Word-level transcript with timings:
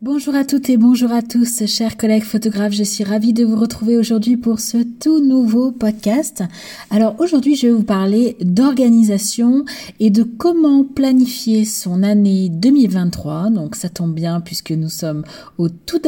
Bonjour 0.00 0.36
à 0.36 0.44
toutes 0.44 0.70
et 0.70 0.76
bonjour 0.76 1.10
à 1.10 1.22
tous, 1.22 1.66
chers 1.66 1.96
collègues 1.96 2.22
photographes. 2.22 2.72
Je 2.72 2.84
suis 2.84 3.02
ravie 3.02 3.32
de 3.32 3.44
vous 3.44 3.56
retrouver 3.56 3.96
aujourd'hui 3.96 4.36
pour 4.36 4.60
ce 4.60 4.76
tout 5.00 5.18
nouveau 5.18 5.72
podcast. 5.72 6.44
Alors 6.90 7.16
aujourd'hui, 7.18 7.56
je 7.56 7.66
vais 7.66 7.72
vous 7.72 7.82
parler 7.82 8.36
d'organisation 8.40 9.64
et 9.98 10.10
de 10.10 10.22
comment 10.22 10.84
planifier 10.84 11.64
son 11.64 12.04
année 12.04 12.48
2023. 12.48 13.50
Donc 13.50 13.74
ça 13.74 13.88
tombe 13.88 14.14
bien 14.14 14.40
puisque 14.40 14.70
nous 14.70 14.88
sommes 14.88 15.24
au 15.58 15.68
tout, 15.68 15.98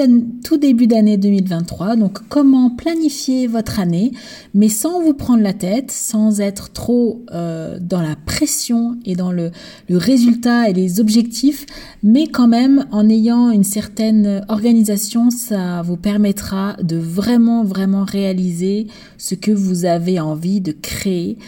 début 0.57 0.87
d'année 0.87 1.17
2023. 1.17 1.97
Donc 1.97 2.21
comment 2.29 2.71
planifier 2.71 3.49
votre 3.49 3.81
année, 3.81 4.13
mais 4.55 4.69
sans 4.69 5.03
vous 5.03 5.15
prendre 5.15 5.43
la 5.43 5.53
tête, 5.53 5.91
sans 5.91 6.41
être 6.41 6.71
trop 6.71 7.25
euh, 7.33 7.81
dans 7.81 8.03
la 8.03 8.15
pression 8.15 8.99
et 9.05 9.17
dans 9.17 9.33
le, 9.33 9.51
le 9.89 9.97
résultat 9.97 10.71
et 10.71 10.75
les 10.75 11.01
objectifs, 11.01 11.67
mais 12.05 12.29
quand 12.29 12.47
même 12.47 12.87
en 12.93 13.09
ayant 13.09 13.51
une 13.51 13.65
certaine 13.65 13.80
certaine 13.81 14.45
organisation, 14.49 15.31
ça 15.31 15.81
vous 15.81 15.97
permettra 15.97 16.77
de 16.83 16.99
vraiment, 16.99 17.65
vraiment 17.65 18.05
réaliser 18.05 18.89
ce 19.17 19.35
que 19.35 19.53
vous 19.53 19.87
avez 19.87 20.21
envie 20.21 20.61
de 20.61 20.73
créer 20.73 21.39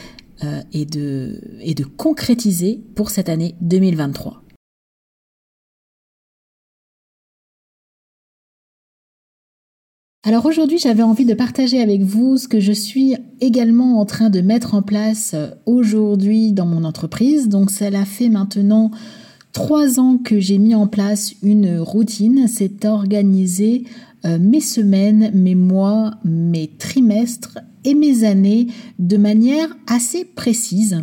euh, 0.43 0.63
et, 0.73 0.87
de, 0.87 1.43
et 1.61 1.75
de 1.75 1.85
concrétiser 1.85 2.81
pour 2.95 3.11
cette 3.11 3.29
année 3.29 3.55
2023. 3.61 4.43
Alors 10.25 10.47
aujourd'hui, 10.47 10.79
j'avais 10.79 11.03
envie 11.03 11.27
de 11.27 11.35
partager 11.35 11.83
avec 11.83 12.01
vous 12.01 12.39
ce 12.39 12.49
que 12.49 12.61
je 12.61 12.73
suis 12.73 13.15
également 13.43 14.01
en 14.01 14.07
train 14.07 14.31
de 14.31 14.41
mettre 14.41 14.75
en 14.75 14.81
place 14.81 15.33
euh, 15.35 15.51
aujourd'hui 15.67 16.55
dans 16.55 16.65
mon 16.65 16.85
entreprise. 16.85 17.51
Donc 17.51 17.71
ça 17.71 17.91
l'a 17.91 18.07
fait 18.07 18.31
maintenant 18.31 18.91
trois 19.53 20.01
ans 20.01 20.19
que 20.19 20.41
j'ai 20.41 20.59
mis 20.59 20.75
en 20.75 20.87
place 20.87 21.35
une 21.43 21.79
routine, 21.79 22.47
c'est 22.49 22.85
organiser 22.85 23.85
euh, 24.25 24.39
mes 24.41 24.61
semaines, 24.61 25.31
mes 25.35 25.55
mois, 25.55 26.13
mes 26.25 26.69
trimestres 26.69 27.59
et 27.85 27.95
mes 27.95 28.25
années 28.25 28.69
de 28.99 29.17
manière 29.17 29.69
assez 29.87 30.25
précise 30.25 31.03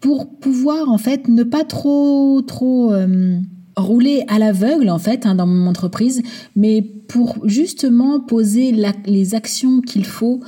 pour 0.00 0.30
pouvoir 0.30 0.88
en 0.88 0.98
fait 0.98 1.28
ne 1.28 1.42
pas 1.42 1.64
trop 1.64 2.40
trop 2.46 2.92
euh, 2.92 3.38
rouler 3.76 4.24
à 4.28 4.38
l'aveugle 4.38 4.88
en 4.88 4.98
fait 4.98 5.26
hein, 5.26 5.34
dans 5.34 5.46
mon 5.46 5.68
entreprise, 5.68 6.22
mais 6.56 6.82
pour 6.82 7.36
justement 7.46 8.20
poser 8.20 8.74
les 9.06 9.34
actions 9.34 9.80
qu'il 9.80 10.04
faut 10.04 10.40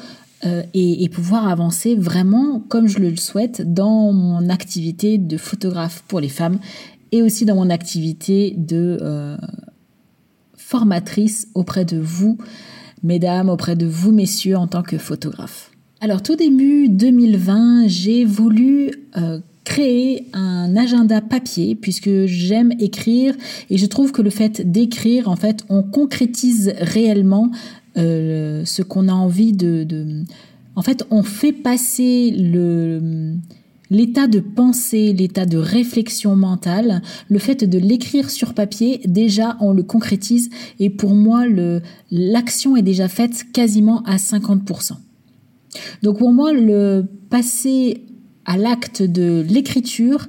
euh, 0.46 0.62
et, 0.72 1.04
et, 1.04 1.08
pouvoir 1.10 1.48
avancer 1.48 1.96
vraiment 1.96 2.60
comme 2.68 2.86
je 2.86 2.98
le 2.98 3.14
souhaite 3.16 3.74
dans 3.74 4.10
mon 4.12 4.48
activité 4.48 5.18
de 5.18 5.36
photographe 5.36 6.02
pour 6.08 6.18
les 6.18 6.30
femmes 6.30 6.58
et 7.12 7.22
aussi 7.22 7.44
dans 7.44 7.56
mon 7.56 7.70
activité 7.70 8.54
de 8.56 8.98
euh, 9.00 9.36
formatrice 10.56 11.48
auprès 11.54 11.84
de 11.84 11.98
vous, 11.98 12.38
mesdames, 13.02 13.48
auprès 13.48 13.76
de 13.76 13.86
vous, 13.86 14.12
messieurs, 14.12 14.56
en 14.56 14.66
tant 14.66 14.82
que 14.82 14.98
photographe. 14.98 15.70
Alors 16.00 16.22
tout 16.22 16.36
début 16.36 16.88
2020, 16.88 17.88
j'ai 17.88 18.24
voulu 18.24 18.92
euh, 19.16 19.40
créer 19.64 20.26
un 20.32 20.74
agenda 20.76 21.20
papier 21.20 21.74
puisque 21.74 22.24
j'aime 22.26 22.72
écrire 22.78 23.34
et 23.68 23.76
je 23.76 23.86
trouve 23.86 24.12
que 24.12 24.22
le 24.22 24.30
fait 24.30 24.70
d'écrire, 24.70 25.28
en 25.28 25.36
fait, 25.36 25.64
on 25.68 25.82
concrétise 25.82 26.72
réellement 26.78 27.50
euh, 27.98 28.64
ce 28.64 28.82
qu'on 28.82 29.08
a 29.08 29.12
envie 29.12 29.52
de, 29.52 29.84
de... 29.84 30.24
En 30.76 30.82
fait, 30.82 31.04
on 31.10 31.22
fait 31.22 31.52
passer 31.52 32.30
le 32.30 33.34
L'état 33.90 34.28
de 34.28 34.38
pensée, 34.38 35.12
l'état 35.12 35.46
de 35.46 35.58
réflexion 35.58 36.36
mentale, 36.36 37.02
le 37.28 37.38
fait 37.40 37.64
de 37.64 37.78
l'écrire 37.78 38.30
sur 38.30 38.54
papier, 38.54 39.00
déjà 39.04 39.56
on 39.60 39.72
le 39.72 39.82
concrétise 39.82 40.48
et 40.78 40.90
pour 40.90 41.14
moi 41.14 41.44
l'action 42.10 42.76
est 42.76 42.82
déjà 42.82 43.08
faite 43.08 43.46
quasiment 43.52 44.02
à 44.02 44.16
50%. 44.16 44.92
Donc 46.02 46.18
pour 46.18 46.32
moi 46.32 46.52
le 46.52 47.04
passer 47.30 48.04
à 48.44 48.56
l'acte 48.56 49.02
de 49.02 49.44
l'écriture 49.48 50.28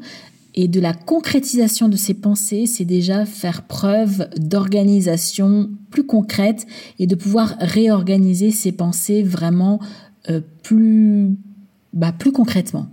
et 0.54 0.68
de 0.68 0.80
la 0.80 0.94
concrétisation 0.94 1.88
de 1.88 1.96
ses 1.96 2.14
pensées, 2.14 2.66
c'est 2.66 2.86
déjà 2.86 3.26
faire 3.26 3.64
preuve 3.64 4.28
d'organisation 4.38 5.70
plus 5.90 6.06
concrète 6.06 6.66
et 7.00 7.08
de 7.08 7.16
pouvoir 7.16 7.56
réorganiser 7.60 8.52
ses 8.52 8.72
pensées 8.72 9.24
vraiment 9.24 9.80
euh, 10.30 10.42
plus, 10.64 11.38
bah, 11.94 12.12
plus 12.12 12.32
concrètement. 12.32 12.88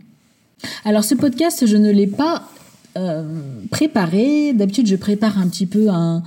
Alors 0.84 1.04
ce 1.04 1.14
podcast, 1.14 1.66
je 1.66 1.76
ne 1.76 1.90
l'ai 1.90 2.06
pas 2.06 2.48
euh, 2.96 3.22
préparé. 3.70 4.52
D'habitude, 4.52 4.86
je 4.86 4.96
prépare 4.96 5.38
un 5.38 5.48
petit 5.48 5.66
peu 5.66 5.88
un, 5.88 6.22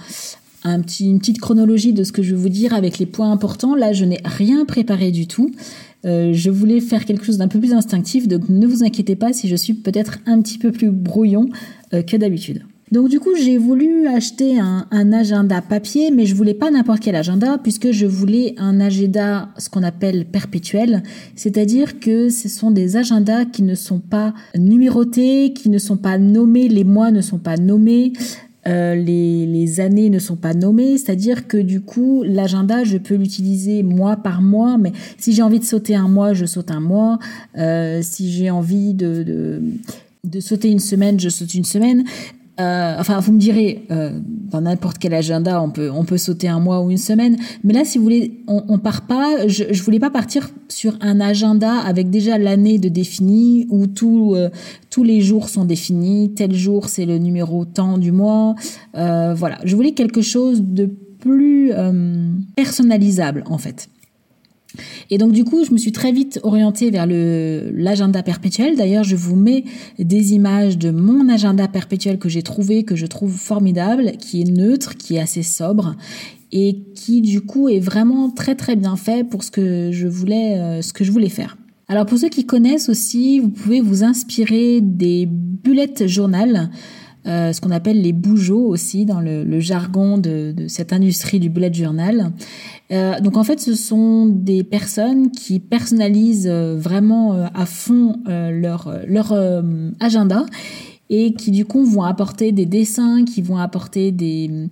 petit, 0.63 1.09
une 1.09 1.19
petite 1.19 1.39
chronologie 1.39 1.93
de 1.93 2.03
ce 2.03 2.11
que 2.11 2.21
je 2.21 2.35
vais 2.35 2.41
vous 2.41 2.49
dire 2.49 2.73
avec 2.73 2.99
les 2.99 3.05
points 3.05 3.31
importants. 3.31 3.75
Là, 3.75 3.93
je 3.93 4.05
n'ai 4.05 4.21
rien 4.23 4.65
préparé 4.65 5.11
du 5.11 5.27
tout. 5.27 5.51
Euh, 6.05 6.31
je 6.33 6.49
voulais 6.49 6.79
faire 6.79 7.05
quelque 7.05 7.25
chose 7.25 7.37
d'un 7.37 7.47
peu 7.47 7.59
plus 7.59 7.73
instinctif, 7.73 8.27
donc 8.27 8.49
ne 8.49 8.65
vous 8.65 8.83
inquiétez 8.83 9.15
pas 9.15 9.33
si 9.33 9.47
je 9.47 9.55
suis 9.55 9.73
peut-être 9.73 10.17
un 10.25 10.41
petit 10.41 10.57
peu 10.57 10.71
plus 10.71 10.89
brouillon 10.89 11.49
euh, 11.93 12.01
que 12.01 12.17
d'habitude. 12.17 12.63
Donc 12.91 13.07
du 13.07 13.21
coup, 13.21 13.31
j'ai 13.35 13.57
voulu 13.57 14.07
acheter 14.07 14.59
un, 14.59 15.13
agenda 15.13 15.61
papier, 15.61 16.11
mais 16.11 16.25
je 16.25 16.35
voulais 16.35 16.53
pas 16.53 16.69
n'importe 16.71 16.99
quel 16.99 17.15
agenda 17.15 17.57
puisque 17.57 17.91
je 17.91 18.05
voulais 18.05 18.53
un 18.57 18.81
agenda 18.81 19.49
ce 19.57 19.69
qu'on 19.69 19.83
appelle 19.83 20.25
perpétuel, 20.25 21.03
c'est-à-dire 21.35 21.99
que 21.99 22.29
ce 22.29 22.49
sont 22.49 22.69
des 22.69 22.97
agendas 22.97 23.45
qui 23.45 23.63
ne 23.63 23.75
sont 23.75 23.99
pas 23.99 24.33
numérotés, 24.57 25.53
qui 25.53 25.69
ne 25.69 25.77
sont 25.77 25.97
pas 25.97 26.17
nommés, 26.17 26.67
les 26.67 26.83
mois 26.83 27.11
ne 27.11 27.21
sont 27.21 27.39
pas 27.39 27.57
nommés. 27.57 28.13
Euh, 28.67 28.93
les, 28.93 29.79
années 29.79 30.11
ne 30.11 30.19
sont 30.19 30.35
pas 30.35 30.53
nommées, 30.53 30.97
c'est-à-dire 30.97 31.47
que 31.47 31.57
du 31.57 31.81
coup, 31.81 32.23
l'agenda, 32.23 32.83
je 32.83 32.97
peux 32.97 33.15
l'utiliser 33.15 33.81
mois 33.81 34.17
par 34.17 34.43
mois, 34.43 34.77
mais 34.77 34.91
si 35.17 35.33
j'ai 35.33 35.41
envie 35.41 35.57
de 35.57 35.63
sauter 35.63 35.95
un 35.95 36.07
mois, 36.07 36.33
je 36.33 36.45
saute 36.45 36.69
un 36.69 36.79
mois. 36.79 37.17
Euh, 37.57 38.01
si 38.03 38.31
j'ai 38.31 38.51
envie 38.51 38.93
de, 38.93 39.63
de, 40.23 40.39
sauter 40.39 40.69
une 40.69 40.79
semaine, 40.79 41.19
je 41.19 41.29
saute 41.29 41.55
une 41.55 41.63
semaine. 41.63 42.03
Euh, 42.61 42.95
enfin, 42.99 43.19
vous 43.19 43.31
me 43.31 43.39
direz, 43.39 43.85
euh, 43.91 44.11
dans 44.23 44.61
n'importe 44.61 44.97
quel 44.97 45.13
agenda, 45.13 45.61
on 45.61 45.69
peut, 45.69 45.89
on 45.91 46.03
peut 46.03 46.17
sauter 46.17 46.47
un 46.47 46.59
mois 46.59 46.81
ou 46.81 46.91
une 46.91 46.97
semaine. 46.97 47.37
Mais 47.63 47.73
là, 47.73 47.83
si 47.83 47.97
vous 47.97 48.03
voulez, 48.03 48.43
on, 48.47 48.63
on 48.67 48.77
part 48.77 49.07
pas. 49.07 49.47
Je, 49.47 49.65
je 49.71 49.83
voulais 49.83 49.99
pas 49.99 50.09
partir 50.09 50.49
sur 50.67 50.97
un 51.01 51.19
agenda 51.19 51.77
avec 51.77 52.09
déjà 52.09 52.37
l'année 52.37 52.77
de 52.77 52.89
défini 52.89 53.67
où 53.69 53.87
tout, 53.87 54.33
euh, 54.35 54.49
tous 54.89 55.03
les 55.03 55.21
jours 55.21 55.49
sont 55.49 55.65
définis. 55.65 56.33
Tel 56.33 56.53
jour, 56.53 56.89
c'est 56.89 57.05
le 57.05 57.17
numéro 57.17 57.65
temps 57.65 57.97
du 57.97 58.11
mois. 58.11 58.55
voilà, 58.93 59.59
je 59.63 59.75
voulais 59.75 59.93
quelque 59.93 60.21
chose 60.21 60.61
de 60.61 60.89
plus 61.19 61.71
personnalisable 62.55 63.43
en 63.47 63.57
fait. 63.57 63.89
Et 65.09 65.17
donc 65.17 65.31
du 65.31 65.43
coup, 65.43 65.63
je 65.63 65.71
me 65.71 65.77
suis 65.77 65.91
très 65.91 66.11
vite 66.11 66.39
orientée 66.43 66.91
vers 66.91 67.05
l'agenda 67.07 68.23
perpétuel. 68.23 68.75
D'ailleurs, 68.75 69.03
je 69.03 69.15
vous 69.15 69.35
mets 69.35 69.65
des 69.99 70.33
images 70.33 70.77
de 70.77 70.91
mon 70.91 71.29
agenda 71.29 71.67
perpétuel 71.67 72.17
que 72.17 72.29
j'ai 72.29 72.43
trouvé, 72.43 72.83
que 72.83 72.95
je 72.95 73.05
trouve 73.05 73.33
formidable, 73.33 74.13
qui 74.19 74.41
est 74.41 74.51
neutre, 74.51 74.97
qui 74.97 75.15
est 75.15 75.19
assez 75.19 75.43
sobre 75.43 75.95
et 76.51 76.83
qui 76.95 77.21
du 77.21 77.41
coup 77.41 77.69
est 77.69 77.79
vraiment 77.79 78.29
très 78.29 78.55
très 78.55 78.75
bien 78.75 78.97
fait 78.97 79.23
pour 79.23 79.43
ce 79.43 79.51
que 79.51 79.89
je 79.91 80.07
voulais 80.07 80.57
euh, 80.57 80.81
ce 80.81 80.91
que 80.91 81.03
je 81.03 81.11
voulais 81.11 81.29
faire. 81.29 81.57
Alors 81.87 82.05
pour 82.05 82.17
ceux 82.17 82.29
qui 82.29 82.45
connaissent 82.45 82.89
aussi, 82.89 83.39
vous 83.39 83.49
pouvez 83.49 83.81
vous 83.81 84.03
inspirer 84.03 84.81
des 84.81 85.27
bullet 85.29 86.07
journal. 86.07 86.69
Euh, 87.27 87.53
ce 87.53 87.61
qu'on 87.61 87.69
appelle 87.69 88.01
les 88.01 88.13
bougeaux 88.13 88.65
aussi 88.65 89.05
dans 89.05 89.19
le, 89.21 89.59
jargon 89.59 90.17
de, 90.17 90.53
de, 90.57 90.67
cette 90.67 90.91
industrie 90.91 91.39
du 91.39 91.49
bullet 91.49 91.71
journal. 91.71 92.31
Euh, 92.91 93.19
donc 93.19 93.37
en 93.37 93.43
fait, 93.43 93.59
ce 93.59 93.75
sont 93.75 94.25
des 94.25 94.63
personnes 94.63 95.31
qui 95.31 95.59
personnalisent 95.59 96.49
euh, 96.49 96.75
vraiment 96.77 97.33
euh, 97.33 97.47
à 97.53 97.65
fond 97.65 98.17
leur, 98.25 98.99
leur 99.07 99.33
agenda 99.99 100.45
et 101.09 101.33
qui 101.33 101.51
du 101.51 101.65
coup 101.65 101.85
vont 101.85 102.03
apporter 102.03 102.51
des 102.51 102.65
dessins, 102.65 103.23
qui 103.23 103.41
vont 103.41 103.57
apporter 103.57 104.11
des, 104.11 104.69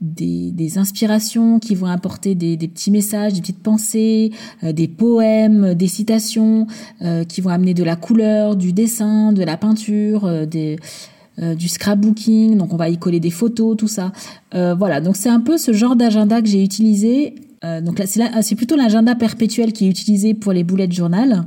des, 0.00 0.50
des 0.50 0.78
inspirations, 0.78 1.58
qui 1.58 1.74
vont 1.74 1.86
apporter 1.86 2.34
des, 2.34 2.56
des, 2.56 2.68
petits 2.68 2.90
messages, 2.90 3.34
des 3.34 3.40
petites 3.40 3.62
pensées, 3.62 4.32
des 4.62 4.88
poèmes, 4.88 5.74
des 5.74 5.88
citations, 5.88 6.66
qui 7.28 7.40
vont 7.40 7.50
amener 7.50 7.74
de 7.74 7.84
la 7.84 7.96
couleur, 7.96 8.56
du 8.56 8.72
dessin, 8.72 9.32
de 9.32 9.42
la 9.44 9.56
peinture, 9.56 10.46
des, 10.46 10.78
du 11.38 11.68
scrapbooking, 11.68 12.56
donc 12.58 12.74
on 12.74 12.76
va 12.76 12.88
y 12.88 12.98
coller 12.98 13.20
des 13.20 13.30
photos, 13.30 13.76
tout 13.76 13.88
ça. 13.88 14.12
Euh, 14.54 14.74
voilà, 14.74 15.00
donc 15.00 15.16
c'est 15.16 15.30
un 15.30 15.40
peu 15.40 15.56
ce 15.56 15.72
genre 15.72 15.96
d'agenda 15.96 16.42
que 16.42 16.48
j'ai 16.48 16.62
utilisé 16.62 17.34
euh, 17.64 17.80
donc 17.80 17.98
là, 17.98 18.06
c'est 18.42 18.54
plutôt 18.54 18.76
l'agenda 18.76 19.14
perpétuel 19.14 19.72
qui 19.72 19.86
est 19.86 19.90
utilisé 19.90 20.34
pour 20.34 20.52
les 20.52 20.64
boulettes 20.64 20.92
journal. 20.92 21.44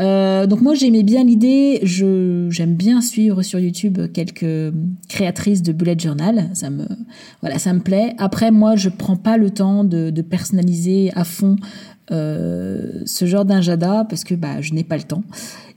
Euh, 0.00 0.46
donc 0.48 0.60
moi 0.60 0.74
j'aimais 0.74 1.04
bien 1.04 1.22
l'idée, 1.22 1.78
j'aime 1.84 2.74
bien 2.74 3.00
suivre 3.00 3.42
sur 3.42 3.60
YouTube 3.60 4.00
quelques 4.12 4.74
créatrices 5.08 5.62
de 5.62 5.72
bullet 5.72 5.96
journal, 5.96 6.50
ça 6.54 6.68
me 6.68 6.84
voilà 7.42 7.60
ça 7.60 7.72
me 7.72 7.78
plaît. 7.78 8.12
Après 8.18 8.50
moi 8.50 8.74
je 8.74 8.88
prends 8.88 9.14
pas 9.14 9.36
le 9.36 9.50
temps 9.50 9.84
de, 9.84 10.10
de 10.10 10.22
personnaliser 10.22 11.12
à 11.14 11.22
fond 11.22 11.54
euh, 12.10 13.02
ce 13.06 13.24
genre 13.24 13.44
d'agenda 13.44 14.04
parce 14.10 14.24
que 14.24 14.34
bah 14.34 14.60
je 14.60 14.74
n'ai 14.74 14.82
pas 14.82 14.96
le 14.96 15.04
temps 15.04 15.22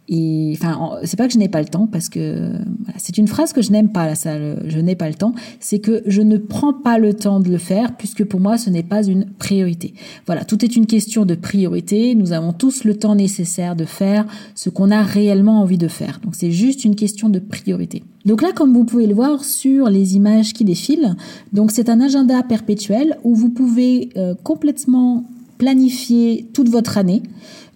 et 0.10 0.54
enfin, 0.54 1.00
c'est 1.04 1.18
pas 1.18 1.28
que 1.28 1.34
je 1.34 1.38
n'ai 1.38 1.50
pas 1.50 1.60
le 1.60 1.68
temps 1.68 1.86
parce 1.86 2.08
que 2.08 2.52
c'est 2.98 3.18
une 3.18 3.28
phrase 3.28 3.52
que 3.52 3.62
je 3.62 3.72
n'aime 3.72 3.92
pas. 3.92 4.06
Là, 4.06 4.16
ça, 4.16 4.38
je 4.66 4.80
n'ai 4.80 4.96
pas 4.96 5.10
le 5.10 5.16
temps. 5.16 5.34
C'est 5.60 5.80
que 5.80 6.02
je 6.06 6.22
ne 6.22 6.38
prends 6.38 6.74
pas 6.74 6.98
le 6.98 7.14
temps 7.14 7.42
de 7.42 7.50
le 7.50 7.58
faire 7.58 7.98
puisque 7.98 8.24
pour 8.24 8.40
moi, 8.40 8.58
ce 8.58 8.70
n'est 8.70 8.84
pas 8.84 9.04
une 9.04 9.26
priorité. 9.26 9.94
Voilà, 10.26 10.46
tout 10.46 10.64
est 10.64 10.78
une 10.78 10.86
question 10.86 11.26
de 11.26 11.36
priorité. 11.36 12.16
Nous 12.16 12.32
avons 12.32 12.54
tous 12.54 12.86
le 12.86 12.96
temps 12.96 13.16
nécessaire 13.16 13.76
de 13.76 13.84
faire 13.84 14.26
ce 14.56 14.70
qu'on 14.70 14.92
a 14.92 15.04
réellement 15.04 15.62
envie 15.62 15.78
de 15.78 15.90
faire. 15.90 16.22
Donc, 16.24 16.36
c'est 16.36 16.52
juste 16.52 16.86
une 16.86 16.96
question 16.96 17.28
de 17.28 17.40
priorité. 17.40 18.04
Donc 18.26 18.42
là, 18.42 18.52
comme 18.54 18.74
vous 18.74 18.86
pouvez 18.86 19.08
le 19.08 19.14
voir 19.14 19.44
sur 19.44 19.90
les 19.90 20.16
images 20.16 20.54
qui 20.54 20.66
défilent, 20.66 21.16
donc 21.54 21.72
c'est 21.72 21.90
un 21.90 22.02
agenda 22.02 22.44
perpétuel 22.44 23.18
où 23.24 23.36
vous 23.36 23.50
pouvez 23.50 24.10
euh, 24.18 24.36
complètement 24.44 25.26
planifier 25.58 26.48
toute 26.54 26.70
votre 26.70 26.98
année. 26.98 27.24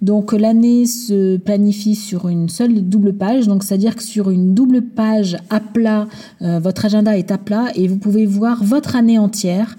Donc 0.02 0.34
l'année 0.34 0.88
se 0.88 1.38
planifie 1.38 1.96
sur 1.96 2.28
une 2.28 2.50
seule 2.50 2.90
double 2.90 3.14
page, 3.14 3.48
donc 3.48 3.64
c'est-à-dire 3.64 3.96
que 3.96 4.04
sur 4.04 4.32
une 4.32 4.56
double 4.56 4.82
page 4.82 5.38
à 5.50 5.60
plat, 5.60 6.08
euh, 6.42 6.60
votre 6.60 6.86
agenda 6.86 7.18
est 7.18 7.32
à 7.32 7.38
plat 7.38 7.68
et 7.76 7.88
vous 7.88 7.98
pouvez 7.98 8.26
voir 8.26 8.64
votre 8.64 8.96
année 8.96 9.20
entière 9.20 9.78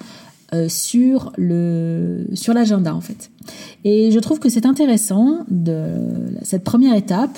euh, 0.54 0.68
sur 0.68 1.32
le 1.36 2.26
sur 2.34 2.54
l'agenda 2.54 2.94
en 2.94 3.00
fait. 3.00 3.30
Et 3.84 4.12
je 4.12 4.18
trouve 4.20 4.38
que 4.38 4.48
c'est 4.48 4.66
intéressant 4.66 5.44
de 5.50 5.96
cette 6.42 6.62
première 6.62 6.94
étape 6.94 7.36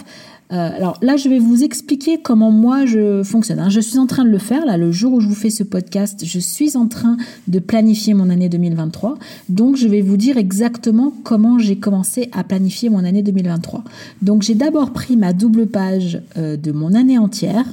euh, 0.52 0.76
alors 0.76 0.99
là, 1.00 1.17
je 1.17 1.29
vais 1.29 1.38
vous 1.38 1.64
expliquer 1.64 2.19
comment 2.23 2.50
moi 2.50 2.85
je 2.85 3.23
fonctionne. 3.23 3.58
Hein. 3.58 3.70
Je 3.70 3.81
suis 3.81 3.99
en 3.99 4.06
train 4.06 4.25
de 4.25 4.31
le 4.31 4.38
faire. 4.38 4.67
Là, 4.67 4.76
le 4.76 4.93
jour 4.93 5.14
où 5.14 5.20
je 5.20 5.26
vous 5.26 5.35
fais 5.35 5.50
ce 5.50 5.62
podcast, 5.62 6.23
je 6.25 6.38
suis 6.38 6.76
en 6.76 6.87
train 6.87 7.17
de 7.49 7.58
planifier 7.58 8.12
mon 8.14 8.29
année 8.29 8.49
2023. 8.49 9.19
Donc, 9.49 9.76
je 9.76 9.88
vais 9.88 10.02
vous 10.02 10.17
dire 10.17 10.37
exactement 10.37 11.14
comment 11.25 11.58
j'ai 11.58 11.76
commencé 11.76 12.29
à 12.32 12.44
planifier 12.44 12.91
mon 12.91 13.05
année 13.05 13.23
2023. 13.23 13.85
Donc, 14.20 14.43
j'ai 14.43 14.55
d'abord 14.55 14.93
pris 14.93 15.17
ma 15.17 15.32
double 15.32 15.67
page 15.67 16.20
euh, 16.37 16.56
de 16.56 16.73
mon 16.73 16.94
année 16.94 17.19
entière 17.19 17.64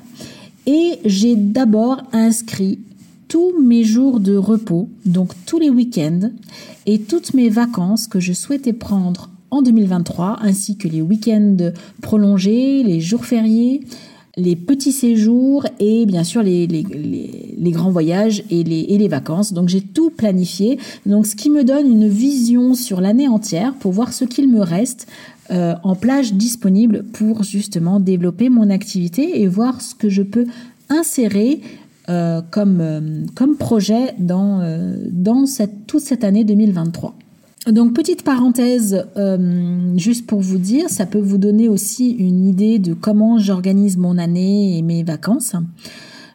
et 0.66 1.00
j'ai 1.04 1.36
d'abord 1.36 2.02
inscrit 2.14 2.80
tous 3.28 3.54
mes 3.62 3.84
jours 3.84 4.20
de 4.20 4.36
repos, 4.36 4.90
donc 5.06 5.32
tous 5.46 5.58
les 5.58 5.70
week-ends 5.70 6.32
et 6.86 7.00
toutes 7.00 7.34
mes 7.34 7.50
vacances 7.50 8.08
que 8.08 8.20
je 8.20 8.34
souhaitais 8.34 8.74
prendre 8.74 9.31
en 9.52 9.62
2023, 9.62 10.40
ainsi 10.42 10.78
que 10.78 10.88
les 10.88 11.02
week-ends 11.02 11.72
prolongés, 12.02 12.84
les 12.84 13.02
jours 13.02 13.26
fériés, 13.26 13.82
les 14.38 14.56
petits 14.56 14.92
séjours 14.92 15.66
et 15.80 16.06
bien 16.06 16.24
sûr 16.24 16.42
les, 16.42 16.68
grands 17.72 17.92
voyages 17.92 18.44
et 18.50 18.64
les, 18.64 19.08
vacances. 19.08 19.54
Donc 19.54 19.70
j'ai 19.70 19.82
tout 19.82 20.10
planifié, 20.10 20.80
donc 21.06 21.28
ce 21.28 21.36
qui 21.36 21.50
me 21.50 21.64
donne 21.64 21.88
une 21.88 22.08
vision 22.08 22.74
sur 22.74 23.02
l'année 23.02 23.28
entière 23.28 23.74
pour 23.76 23.92
voir 23.92 24.14
ce 24.14 24.26
qu'il 24.26 24.50
me 24.50 24.62
reste 24.62 25.08
euh, 25.52 25.76
en 25.84 25.96
plage 25.96 26.34
disponible 26.34 27.04
pour 27.04 27.44
justement 27.44 28.00
développer 28.00 28.50
mon 28.50 28.70
activité 28.70 29.42
et 29.42 29.48
voir 29.48 29.82
ce 29.82 29.96
que 29.96 30.08
je 30.08 30.22
peux 30.22 30.46
insérer 30.90 31.62
euh, 32.10 32.42
comme, 32.52 32.80
euh, 32.80 33.26
comme 33.36 33.58
projet 33.58 34.16
dans, 34.18 34.62
dans 35.12 35.46
cette, 35.46 35.88
toute 35.88 36.02
cette 36.02 36.24
année 36.24 36.46
2023. 36.46 37.16
Donc 37.68 37.94
petite 37.94 38.24
parenthèse, 38.24 39.06
euh, 39.18 39.96
juste 39.96 40.26
pour 40.26 40.42
vous 40.42 40.58
dire, 40.58 40.90
ça 40.90 41.06
peut 41.06 41.20
vous 41.20 41.38
donner 41.38 41.70
aussi 41.70 42.10
une 42.12 42.48
idée 42.48 42.80
de 42.80 42.96
comment 42.96 43.38
j'organise 43.38 43.98
mon 43.98 44.18
année 44.18 44.78
et 44.78 44.82
mes 44.82 45.04
vacances. 45.04 45.56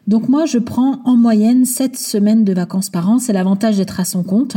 Donc 0.07 0.29
moi, 0.29 0.45
je 0.45 0.57
prends 0.57 1.01
en 1.03 1.17
moyenne 1.17 1.65
7 1.65 1.97
semaines 1.97 2.45
de 2.45 2.53
vacances 2.53 2.89
par 2.89 3.09
an. 3.09 3.19
C'est 3.19 3.33
l'avantage 3.33 3.75
d'être 3.75 3.99
à 3.99 4.05
son 4.05 4.23
compte. 4.23 4.55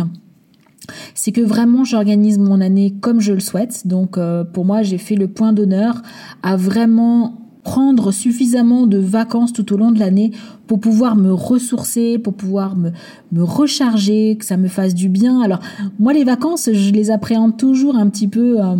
C'est 1.16 1.32
que 1.32 1.40
vraiment, 1.40 1.82
j'organise 1.82 2.38
mon 2.38 2.60
année 2.60 2.94
comme 3.00 3.20
je 3.20 3.32
le 3.32 3.40
souhaite. 3.40 3.88
Donc 3.88 4.16
euh, 4.16 4.44
pour 4.44 4.64
moi, 4.64 4.82
j'ai 4.82 4.98
fait 4.98 5.16
le 5.16 5.26
point 5.26 5.52
d'honneur 5.52 6.02
à 6.44 6.56
vraiment 6.56 7.49
prendre 7.62 8.12
suffisamment 8.12 8.86
de 8.86 8.98
vacances 8.98 9.52
tout 9.52 9.72
au 9.72 9.76
long 9.76 9.90
de 9.90 9.98
l'année 9.98 10.32
pour 10.66 10.80
pouvoir 10.80 11.16
me 11.16 11.32
ressourcer, 11.32 12.18
pour 12.18 12.34
pouvoir 12.34 12.76
me, 12.76 12.90
me 13.32 13.42
recharger, 13.42 14.36
que 14.38 14.44
ça 14.44 14.56
me 14.56 14.68
fasse 14.68 14.94
du 14.94 15.08
bien. 15.08 15.40
Alors 15.40 15.60
moi 15.98 16.12
les 16.12 16.24
vacances, 16.24 16.70
je 16.72 16.90
les 16.90 17.10
appréhende 17.10 17.56
toujours 17.56 17.96
un 17.96 18.08
petit 18.08 18.28
peu, 18.28 18.60
euh, 18.60 18.74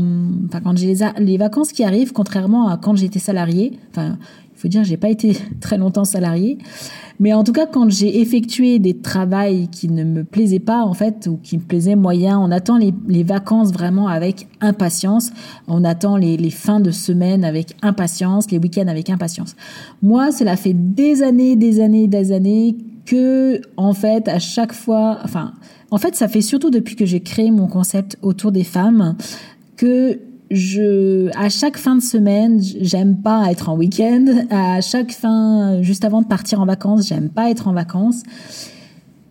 enfin 0.46 0.60
quand 0.62 0.76
j'ai 0.76 0.94
les, 0.94 1.04
les 1.18 1.36
vacances 1.36 1.72
qui 1.72 1.84
arrivent, 1.84 2.12
contrairement 2.12 2.68
à 2.68 2.76
quand 2.76 2.96
j'étais 2.96 3.18
salarié, 3.18 3.78
enfin 3.90 4.16
faut 4.60 4.68
dire 4.68 4.84
j'ai 4.84 4.96
pas 4.96 5.10
été 5.10 5.36
très 5.60 5.78
longtemps 5.78 6.04
salarié, 6.04 6.58
mais 7.20 7.34
en 7.34 7.44
tout 7.44 7.52
cas, 7.52 7.66
quand 7.66 7.90
j'ai 7.90 8.20
effectué 8.22 8.78
des 8.78 8.96
travails 8.96 9.68
qui 9.68 9.88
ne 9.88 10.04
me 10.04 10.24
plaisaient 10.24 10.58
pas, 10.58 10.82
en 10.84 10.94
fait, 10.94 11.28
ou 11.30 11.38
qui 11.42 11.58
me 11.58 11.62
plaisaient 11.62 11.94
moyen, 11.94 12.38
on 12.38 12.50
attend 12.50 12.78
les, 12.78 13.22
vacances 13.22 13.72
vraiment 13.72 14.08
avec 14.08 14.48
impatience. 14.62 15.30
On 15.68 15.84
attend 15.84 16.16
les, 16.16 16.38
les, 16.38 16.48
fins 16.48 16.80
de 16.80 16.90
semaine 16.90 17.44
avec 17.44 17.76
impatience, 17.82 18.50
les 18.50 18.56
week-ends 18.56 18.88
avec 18.88 19.10
impatience. 19.10 19.54
Moi, 20.00 20.32
cela 20.32 20.56
fait 20.56 20.72
des 20.72 21.22
années, 21.22 21.56
des 21.56 21.80
années, 21.80 22.08
des 22.08 22.32
années 22.32 22.76
que, 23.04 23.60
en 23.76 23.92
fait, 23.92 24.26
à 24.26 24.38
chaque 24.38 24.72
fois, 24.72 25.18
enfin, 25.22 25.52
en 25.90 25.98
fait, 25.98 26.14
ça 26.14 26.26
fait 26.26 26.40
surtout 26.40 26.70
depuis 26.70 26.96
que 26.96 27.04
j'ai 27.04 27.20
créé 27.20 27.50
mon 27.50 27.66
concept 27.66 28.16
autour 28.22 28.50
des 28.50 28.64
femmes 28.64 29.16
que 29.76 30.20
je, 30.50 31.30
à 31.36 31.48
chaque 31.48 31.76
fin 31.76 31.94
de 31.96 32.02
semaine, 32.02 32.60
j'aime 32.80 33.16
pas 33.22 33.50
être 33.50 33.68
en 33.68 33.76
week-end. 33.76 34.46
À 34.50 34.80
chaque 34.80 35.12
fin, 35.12 35.80
juste 35.82 36.04
avant 36.04 36.22
de 36.22 36.26
partir 36.26 36.60
en 36.60 36.66
vacances, 36.66 37.06
j'aime 37.06 37.28
pas 37.28 37.50
être 37.50 37.68
en 37.68 37.72
vacances. 37.72 38.22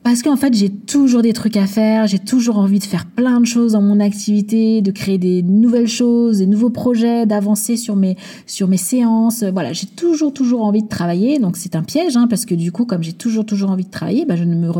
Parce 0.02 0.24
qu'en 0.24 0.38
fait, 0.38 0.54
j'ai 0.54 0.70
toujours 0.70 1.22
des 1.22 1.34
trucs 1.34 1.58
à 1.58 1.68
faire, 1.68 2.08
j'ai 2.08 2.20
toujours 2.20 2.58
envie 2.58 2.80
de 2.80 2.86
faire 2.86 3.06
plein 3.06 3.42
de 3.42 3.46
choses 3.46 3.74
dans 3.74 3.82
mon 3.82 4.00
activité, 4.00 4.82
de 4.82 4.92
créer 4.92 5.18
des 5.18 5.44
nouvelles 5.44 5.90
choses, 5.90 6.38
des 6.38 6.48
nouveaux 6.48 6.70
projets, 6.70 7.26
d'avancer 7.26 7.76
sur 7.76 7.98
mes, 7.98 8.16
sur 8.48 8.70
mes 8.70 8.78
séances. 8.78 9.44
Voilà, 9.44 9.74
j'ai 9.74 9.88
toujours, 9.88 10.34
toujours 10.34 10.64
envie 10.64 10.84
de 10.84 10.88
travailler. 10.88 11.38
Donc 11.38 11.58
c'est 11.58 11.76
un 11.76 11.84
piège, 11.84 12.16
hein, 12.16 12.28
parce 12.30 12.46
que 12.46 12.56
du 12.56 12.72
coup, 12.72 12.86
comme 12.86 13.04
j'ai 13.04 13.14
toujours, 13.14 13.46
toujours 13.46 13.72
envie 13.72 13.84
de 13.84 13.90
travailler, 13.90 14.26
bah, 14.26 14.38
je 14.38 14.46
ne 14.46 14.56
me, 14.56 14.72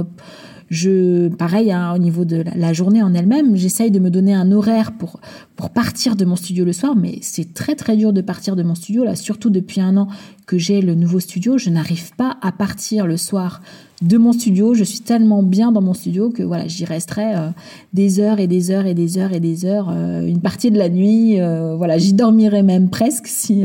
je, 0.70 1.30
pareil, 1.30 1.72
hein, 1.72 1.94
au 1.96 1.98
niveau 1.98 2.26
de 2.26 2.44
la, 2.56 2.74
journée 2.74 3.02
en 3.02 3.14
elle-même, 3.14 3.56
j'essaye 3.56 3.92
de 3.92 4.00
me 4.00 4.10
donner 4.10 4.34
un 4.34 4.52
horaire 4.52 4.92
pour, 4.92 5.20
pour 5.56 5.72
partir 5.72 6.16
de 6.16 6.26
mon 6.26 6.36
studio 6.36 6.64
le 6.64 6.74
soir, 6.74 6.96
mais 6.96 7.20
c'est 7.22 7.54
très 7.54 7.76
très 7.76 7.98
dur 7.98 8.14
de 8.14 8.22
partir 8.22 8.56
de 8.56 8.64
mon 8.64 8.76
studio, 8.76 9.04
là, 9.04 9.16
surtout 9.16 9.50
depuis 9.50 9.82
un 9.82 9.98
an 9.98 10.08
que 10.46 10.58
j'ai 10.58 10.82
le 10.82 10.96
nouveau 10.96 11.20
studio, 11.20 11.58
je 11.58 11.70
n'arrive 11.70 12.16
pas 12.16 12.38
à 12.42 12.52
partir 12.52 13.06
le 13.06 13.18
soir 13.18 13.62
de 14.02 14.18
mon 14.18 14.32
studio. 14.32 14.74
Je 14.74 14.84
suis 14.84 15.02
tellement 15.02 15.44
bien 15.44 15.72
dans 15.72 15.82
mon 15.82 15.94
studio 15.94 16.30
que 16.30 16.44
voilà, 16.44 16.68
j'y 16.68 16.86
resterai 16.86 17.36
euh, 17.36 17.50
des 17.94 18.20
heures 18.20 18.40
et 18.40 18.48
des 18.48 18.72
heures 18.72 18.86
et 18.86 18.94
des 18.94 19.18
heures 19.18 19.34
et 19.34 19.40
des 19.40 19.66
heures, 19.66 19.90
euh, 19.92 20.26
une 20.26 20.42
partie 20.42 20.72
de 20.72 20.78
la 20.78 20.90
nuit. 20.90 21.40
Euh, 21.40 21.76
voilà, 21.76 21.98
j'y 21.98 22.14
dormirai 22.14 22.64
même 22.64 22.90
presque 22.90 23.28
si 23.28 23.64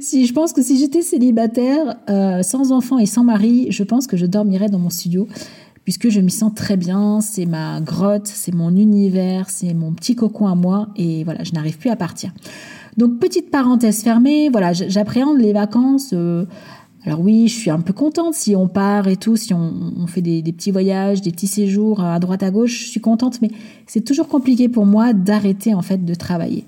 si 0.00 0.26
je 0.26 0.32
pense 0.32 0.52
que 0.52 0.62
si 0.62 0.78
j'étais 0.78 1.02
célibataire, 1.02 1.96
sans 2.42 2.72
enfant 2.72 2.98
et 2.98 3.06
sans 3.06 3.24
mari, 3.24 3.68
je 3.70 3.82
pense 3.82 4.06
que 4.06 4.16
je 4.16 4.26
dormirais 4.26 4.68
dans 4.68 4.78
mon 4.78 4.90
studio 4.90 5.26
puisque 5.84 6.08
je 6.08 6.20
m'y 6.20 6.30
sens 6.30 6.52
très 6.54 6.76
bien, 6.76 7.20
c'est 7.20 7.46
ma 7.46 7.80
grotte, 7.80 8.26
c'est 8.26 8.54
mon 8.54 8.74
univers, 8.74 9.50
c'est 9.50 9.74
mon 9.74 9.92
petit 9.92 10.14
cocon 10.14 10.46
à 10.46 10.54
moi, 10.54 10.88
et 10.96 11.24
voilà, 11.24 11.42
je 11.44 11.52
n'arrive 11.52 11.78
plus 11.78 11.90
à 11.90 11.96
partir. 11.96 12.32
Donc 12.96 13.18
petite 13.18 13.50
parenthèse 13.50 14.02
fermée, 14.02 14.48
voilà, 14.50 14.72
j'appréhende 14.72 15.38
les 15.38 15.52
vacances. 15.52 16.10
Euh, 16.12 16.44
alors 17.04 17.20
oui, 17.20 17.48
je 17.48 17.54
suis 17.54 17.70
un 17.70 17.80
peu 17.80 17.92
contente 17.92 18.34
si 18.34 18.54
on 18.54 18.68
part 18.68 19.08
et 19.08 19.16
tout, 19.16 19.36
si 19.36 19.52
on, 19.54 20.06
fait 20.06 20.20
des, 20.20 20.40
des, 20.40 20.52
petits 20.52 20.70
voyages, 20.70 21.20
des 21.20 21.32
petits 21.32 21.48
séjours 21.48 22.00
à 22.00 22.18
droite 22.20 22.44
à 22.44 22.50
gauche, 22.50 22.84
je 22.84 22.90
suis 22.90 23.00
contente, 23.00 23.42
mais 23.42 23.50
c'est 23.86 24.04
toujours 24.04 24.28
compliqué 24.28 24.68
pour 24.68 24.86
moi 24.86 25.12
d'arrêter 25.12 25.74
en 25.74 25.82
fait 25.82 26.04
de 26.04 26.14
travailler. 26.14 26.64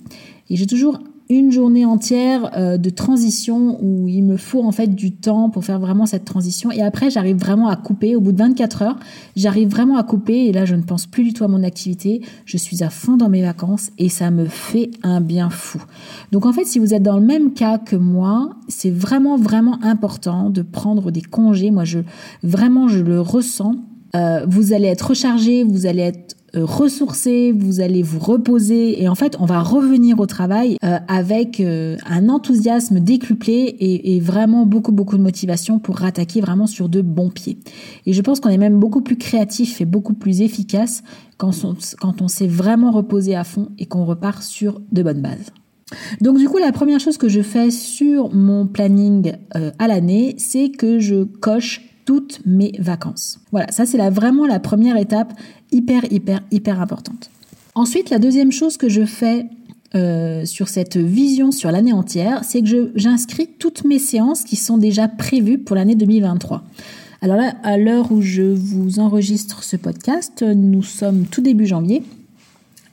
Et 0.50 0.56
j'ai 0.56 0.66
toujours 0.66 0.99
une 1.30 1.50
journée 1.50 1.86
entière 1.86 2.50
euh, 2.56 2.76
de 2.76 2.90
transition 2.90 3.78
où 3.82 4.08
il 4.08 4.22
me 4.22 4.36
faut 4.36 4.62
en 4.62 4.72
fait 4.72 4.88
du 4.88 5.12
temps 5.12 5.48
pour 5.48 5.64
faire 5.64 5.80
vraiment 5.80 6.04
cette 6.04 6.24
transition. 6.24 6.70
Et 6.70 6.82
après, 6.82 7.10
j'arrive 7.10 7.36
vraiment 7.36 7.68
à 7.68 7.76
couper. 7.76 8.14
Au 8.14 8.20
bout 8.20 8.32
de 8.32 8.38
24 8.38 8.82
heures, 8.82 8.96
j'arrive 9.34 9.68
vraiment 9.68 9.96
à 9.96 10.02
couper. 10.02 10.46
Et 10.46 10.52
là, 10.52 10.64
je 10.64 10.74
ne 10.74 10.82
pense 10.82 11.06
plus 11.06 11.24
du 11.24 11.32
tout 11.32 11.44
à 11.44 11.48
mon 11.48 11.62
activité. 11.62 12.20
Je 12.44 12.56
suis 12.58 12.84
à 12.84 12.90
fond 12.90 13.16
dans 13.16 13.30
mes 13.30 13.42
vacances 13.42 13.90
et 13.98 14.08
ça 14.08 14.30
me 14.30 14.44
fait 14.44 14.90
un 15.02 15.20
bien 15.20 15.48
fou. 15.48 15.82
Donc 16.30 16.44
en 16.44 16.52
fait, 16.52 16.64
si 16.64 16.78
vous 16.78 16.92
êtes 16.92 17.02
dans 17.02 17.18
le 17.18 17.24
même 17.24 17.54
cas 17.54 17.78
que 17.78 17.96
moi, 17.96 18.50
c'est 18.68 18.90
vraiment, 18.90 19.38
vraiment 19.38 19.78
important 19.82 20.50
de 20.50 20.60
prendre 20.62 21.10
des 21.10 21.22
congés. 21.22 21.70
Moi, 21.70 21.84
je 21.84 22.00
vraiment, 22.42 22.88
je 22.88 23.00
le 23.00 23.20
ressens. 23.20 23.76
Euh, 24.14 24.44
vous 24.46 24.72
allez 24.72 24.88
être 24.88 25.08
rechargé, 25.08 25.64
vous 25.64 25.86
allez 25.86 26.02
être 26.02 26.36
ressourcer, 26.62 27.52
vous 27.52 27.80
allez 27.80 28.02
vous 28.02 28.18
reposer 28.18 29.02
et 29.02 29.08
en 29.08 29.14
fait 29.14 29.37
on 29.40 29.46
va 29.46 29.61
revenir 29.61 30.20
au 30.20 30.26
travail 30.26 30.76
euh, 30.84 30.99
avec 31.08 31.61
euh, 31.61 31.96
un 32.06 32.28
enthousiasme 32.28 33.00
décuplé 33.00 33.76
et, 33.80 34.20
vraiment 34.20 34.64
beaucoup 34.64 34.92
beaucoup 34.92 35.18
de 35.18 35.23
motivation 35.23 35.78
pour 35.78 35.96
rattaquer 35.99 36.40
vraiment 36.40 36.66
sur 36.66 36.88
de 36.88 37.02
bons 37.02 37.30
pieds. 37.30 37.58
Et 38.06 38.12
je 38.12 38.23
pense 38.23 38.40
qu'on 38.40 38.49
est 38.49 38.58
même 38.58 38.78
beaucoup 38.78 39.00
plus 39.00 39.16
créatif 39.16 39.80
et 39.80 39.84
beaucoup 39.84 40.14
plus 40.14 40.40
efficace 40.40 41.02
quand 41.37 41.52
on, 41.64 41.75
quand 42.00 42.23
on 42.23 42.28
s'est 42.28 42.46
vraiment 42.46 42.90
reposé 42.90 43.34
à 43.34 43.44
fond 43.44 43.68
et 43.78 43.87
qu'on 43.87 44.04
repart 44.04 44.42
sur 44.42 44.80
de 44.92 45.02
bonnes 45.02 45.20
bases. 45.20 45.50
Donc 46.20 46.38
du 46.38 46.49
coup, 46.49 46.58
la 46.58 46.73
première 46.73 47.00
chose 47.00 47.18
que 47.18 47.28
je 47.28 47.42
fais 47.42 47.70
sur 47.70 48.32
mon 48.32 48.66
planning 48.66 49.32
à 49.78 49.88
l'année, 49.88 50.34
c'est 50.38 50.70
que 50.70 50.99
je 50.99 51.25
coche 51.25 51.82
toutes 52.04 52.40
mes 52.44 52.73
vacances. 52.78 53.40
Voilà, 53.50 53.70
ça 53.70 53.87
c'est 53.87 53.99
vraiment 54.11 54.46
la 54.46 54.61
première 54.61 54.96
étape 54.96 55.32
hyper, 55.73 56.11
hyper, 56.11 56.40
hyper 56.50 56.80
importante. 56.80 57.30
Ensuite, 57.75 58.11
la 58.11 58.18
deuxième 58.18 58.52
chose 58.52 58.76
que 58.76 58.88
je 58.88 59.04
fais 59.04 59.47
euh, 59.94 60.44
sur 60.44 60.68
cette 60.68 60.97
vision 60.97 61.52
sur 61.52 61.71
l'année 61.71 61.92
entière, 61.92 62.42
c'est 62.44 62.62
que 62.62 62.92
j'inscris 62.94 63.49
toutes 63.59 63.85
mes 63.85 63.99
séances 63.99 64.42
qui 64.42 64.56
sont 64.56 64.78
déjà 64.78 65.09
prévues 65.09 65.59
pour 65.59 65.76
l'année 65.76 65.94
2023. 65.94 66.62
Alors 67.23 67.37
là, 67.37 67.54
à 67.62 67.78
l'heure 67.78 68.12
où 68.12 68.21
je 68.21 68.42
vous 68.42 68.99
enregistre 68.99 69.64
ce 69.64 69.76
podcast, 69.76 70.42
nous 70.42 70.83
sommes 70.83 71.26
tout 71.26 71.40
début 71.40 71.66
janvier. 71.66 72.02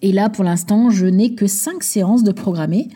Et 0.01 0.11
là, 0.11 0.29
pour 0.29 0.43
l'instant, 0.43 0.89
je 0.89 1.05
n'ai 1.05 1.33
que 1.33 1.47
cinq 1.47 1.83
séances 1.83 2.23
de 2.23 2.31
programmées. 2.31 2.89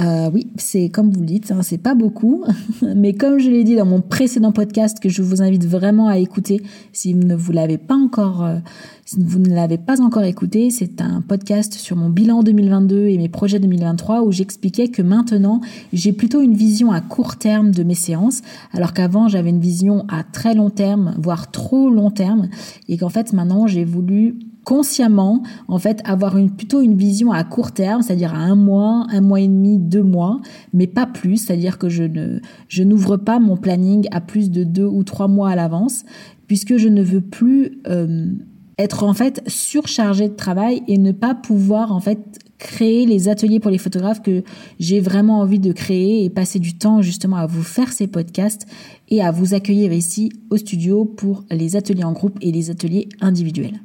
Euh, 0.00 0.30
oui, 0.32 0.46
c'est 0.56 0.90
comme 0.90 1.10
vous 1.10 1.20
le 1.20 1.26
dites, 1.26 1.50
hein, 1.50 1.62
c'est 1.62 1.78
pas 1.78 1.96
beaucoup, 1.96 2.44
mais 2.94 3.14
comme 3.14 3.40
je 3.40 3.50
l'ai 3.50 3.64
dit 3.64 3.74
dans 3.74 3.84
mon 3.84 4.00
précédent 4.00 4.52
podcast 4.52 5.00
que 5.00 5.08
je 5.08 5.22
vous 5.22 5.42
invite 5.42 5.66
vraiment 5.66 6.06
à 6.06 6.18
écouter 6.18 6.62
si 6.92 7.12
vous 7.12 7.24
ne 7.24 7.34
vous 7.34 7.50
l'avez 7.50 7.78
pas 7.78 7.96
encore, 7.96 8.44
euh, 8.44 8.58
si 9.04 9.16
vous 9.18 9.40
ne 9.40 9.48
l'avez 9.48 9.76
pas 9.76 10.00
encore 10.00 10.22
écouté, 10.22 10.70
c'est 10.70 11.00
un 11.00 11.20
podcast 11.20 11.74
sur 11.74 11.96
mon 11.96 12.10
bilan 12.10 12.44
2022 12.44 13.08
et 13.08 13.18
mes 13.18 13.28
projets 13.28 13.58
2023 13.58 14.22
où 14.22 14.30
j'expliquais 14.30 14.86
que 14.86 15.02
maintenant 15.02 15.60
j'ai 15.92 16.12
plutôt 16.12 16.42
une 16.42 16.54
vision 16.54 16.92
à 16.92 17.00
court 17.00 17.34
terme 17.34 17.72
de 17.72 17.82
mes 17.82 17.94
séances, 17.94 18.42
alors 18.72 18.92
qu'avant 18.92 19.26
j'avais 19.26 19.50
une 19.50 19.60
vision 19.60 20.04
à 20.08 20.22
très 20.22 20.54
long 20.54 20.70
terme, 20.70 21.16
voire 21.18 21.50
trop 21.50 21.90
long 21.90 22.12
terme, 22.12 22.50
et 22.88 22.98
qu'en 22.98 23.08
fait 23.08 23.32
maintenant 23.32 23.66
j'ai 23.66 23.84
voulu 23.84 24.38
consciemment, 24.68 25.42
en 25.66 25.78
fait, 25.78 26.02
avoir 26.04 26.36
plutôt 26.54 26.82
une 26.82 26.94
vision 26.94 27.32
à 27.32 27.42
court 27.42 27.72
terme, 27.72 28.02
c'est-à-dire 28.02 28.34
à 28.34 28.36
un 28.36 28.54
mois, 28.54 29.06
un 29.08 29.22
mois 29.22 29.40
et 29.40 29.48
demi, 29.48 29.78
deux 29.78 30.02
mois, 30.02 30.42
mais 30.74 30.86
pas 30.86 31.06
plus, 31.06 31.38
c'est-à-dire 31.38 31.78
que 31.78 31.88
je 31.88 32.02
ne, 32.02 32.40
je 32.68 32.82
n'ouvre 32.82 33.16
pas 33.16 33.38
mon 33.38 33.56
planning 33.56 34.06
à 34.10 34.20
plus 34.20 34.50
de 34.50 34.64
deux 34.64 34.84
ou 34.84 35.04
trois 35.04 35.26
mois 35.26 35.48
à 35.48 35.56
l'avance, 35.56 36.04
puisque 36.48 36.76
je 36.76 36.88
ne 36.88 37.02
veux 37.02 37.22
plus 37.22 37.80
euh, 37.86 38.30
être 38.76 39.04
en 39.04 39.14
fait 39.14 39.42
surchargé 39.46 40.28
de 40.28 40.34
travail 40.34 40.82
et 40.86 40.98
ne 40.98 41.12
pas 41.12 41.34
pouvoir 41.34 41.90
en 41.90 42.00
fait 42.00 42.18
créer 42.58 43.06
les 43.06 43.30
ateliers 43.30 43.60
pour 43.60 43.70
les 43.70 43.78
photographes 43.78 44.20
que 44.20 44.42
j'ai 44.78 45.00
vraiment 45.00 45.38
envie 45.38 45.60
de 45.60 45.72
créer 45.72 46.26
et 46.26 46.28
passer 46.28 46.58
du 46.58 46.76
temps 46.76 47.00
justement 47.00 47.36
à 47.36 47.46
vous 47.46 47.62
faire 47.62 47.90
ces 47.90 48.06
podcasts 48.06 48.66
et 49.08 49.22
à 49.22 49.30
vous 49.30 49.54
accueillir 49.54 49.94
ici 49.94 50.30
au 50.50 50.58
studio 50.58 51.06
pour 51.06 51.44
les 51.50 51.74
ateliers 51.74 52.04
en 52.04 52.12
groupe 52.12 52.36
et 52.42 52.52
les 52.52 52.68
ateliers 52.68 53.08
individuels. 53.22 53.80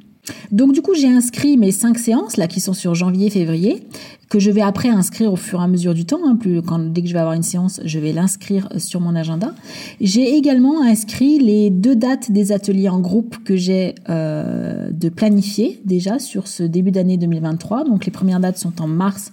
Donc 0.50 0.72
du 0.72 0.82
coup, 0.82 0.94
j'ai 0.94 1.08
inscrit 1.08 1.56
mes 1.56 1.72
cinq 1.72 1.98
séances 1.98 2.36
là 2.36 2.46
qui 2.46 2.60
sont 2.60 2.72
sur 2.72 2.94
janvier-février 2.94 3.86
que 4.28 4.38
je 4.38 4.50
vais 4.50 4.62
après 4.62 4.88
inscrire 4.88 5.32
au 5.32 5.36
fur 5.36 5.60
et 5.60 5.64
à 5.64 5.68
mesure 5.68 5.94
du 5.94 6.04
temps. 6.06 6.20
Hein, 6.26 6.36
plus 6.36 6.62
quand 6.62 6.78
dès 6.78 7.02
que 7.02 7.08
je 7.08 7.12
vais 7.12 7.20
avoir 7.20 7.34
une 7.34 7.42
séance, 7.42 7.80
je 7.84 7.98
vais 7.98 8.12
l'inscrire 8.12 8.68
sur 8.78 9.00
mon 9.00 9.14
agenda. 9.14 9.54
J'ai 10.00 10.36
également 10.36 10.82
inscrit 10.82 11.38
les 11.38 11.70
deux 11.70 11.96
dates 11.96 12.30
des 12.30 12.52
ateliers 12.52 12.88
en 12.88 13.00
groupe 13.00 13.36
que 13.44 13.56
j'ai 13.56 13.94
euh, 14.08 14.90
de 14.90 15.08
planifier 15.08 15.80
déjà 15.84 16.18
sur 16.18 16.48
ce 16.48 16.62
début 16.62 16.90
d'année 16.90 17.16
2023. 17.16 17.84
Donc 17.84 18.06
les 18.06 18.12
premières 18.12 18.40
dates 18.40 18.58
sont 18.58 18.80
en 18.80 18.88
mars 18.88 19.30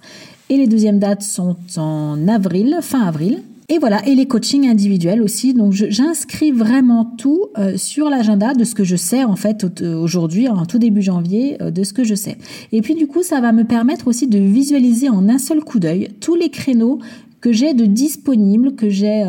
et 0.50 0.56
les 0.56 0.66
deuxièmes 0.66 0.98
dates 0.98 1.22
sont 1.22 1.56
en 1.76 2.28
avril, 2.28 2.78
fin 2.82 3.00
avril. 3.00 3.42
Et 3.68 3.78
voilà, 3.78 4.06
et 4.06 4.14
les 4.14 4.26
coachings 4.26 4.68
individuels 4.68 5.22
aussi. 5.22 5.54
Donc 5.54 5.72
j'inscris 5.72 6.50
vraiment 6.50 7.04
tout 7.04 7.46
euh, 7.58 7.76
sur 7.76 8.10
l'agenda 8.10 8.54
de 8.54 8.64
ce 8.64 8.74
que 8.74 8.84
je 8.84 8.96
sais 8.96 9.24
en 9.24 9.36
fait 9.36 9.82
euh, 9.82 9.96
aujourd'hui, 9.96 10.48
en 10.48 10.66
tout 10.66 10.78
début 10.78 11.02
janvier, 11.02 11.62
euh, 11.62 11.70
de 11.70 11.84
ce 11.84 11.92
que 11.92 12.04
je 12.04 12.14
sais. 12.14 12.38
Et 12.72 12.82
puis 12.82 12.94
du 12.94 13.06
coup, 13.06 13.22
ça 13.22 13.40
va 13.40 13.52
me 13.52 13.64
permettre 13.64 14.08
aussi 14.08 14.26
de 14.26 14.38
visualiser 14.38 15.08
en 15.08 15.28
un 15.28 15.38
seul 15.38 15.62
coup 15.62 15.78
d'œil 15.78 16.08
tous 16.20 16.34
les 16.34 16.50
créneaux 16.50 16.98
que 17.40 17.52
j'ai 17.52 17.74
de 17.74 17.86
disponibles, 17.86 18.74
que 18.76 18.88
j'ai 18.88 19.24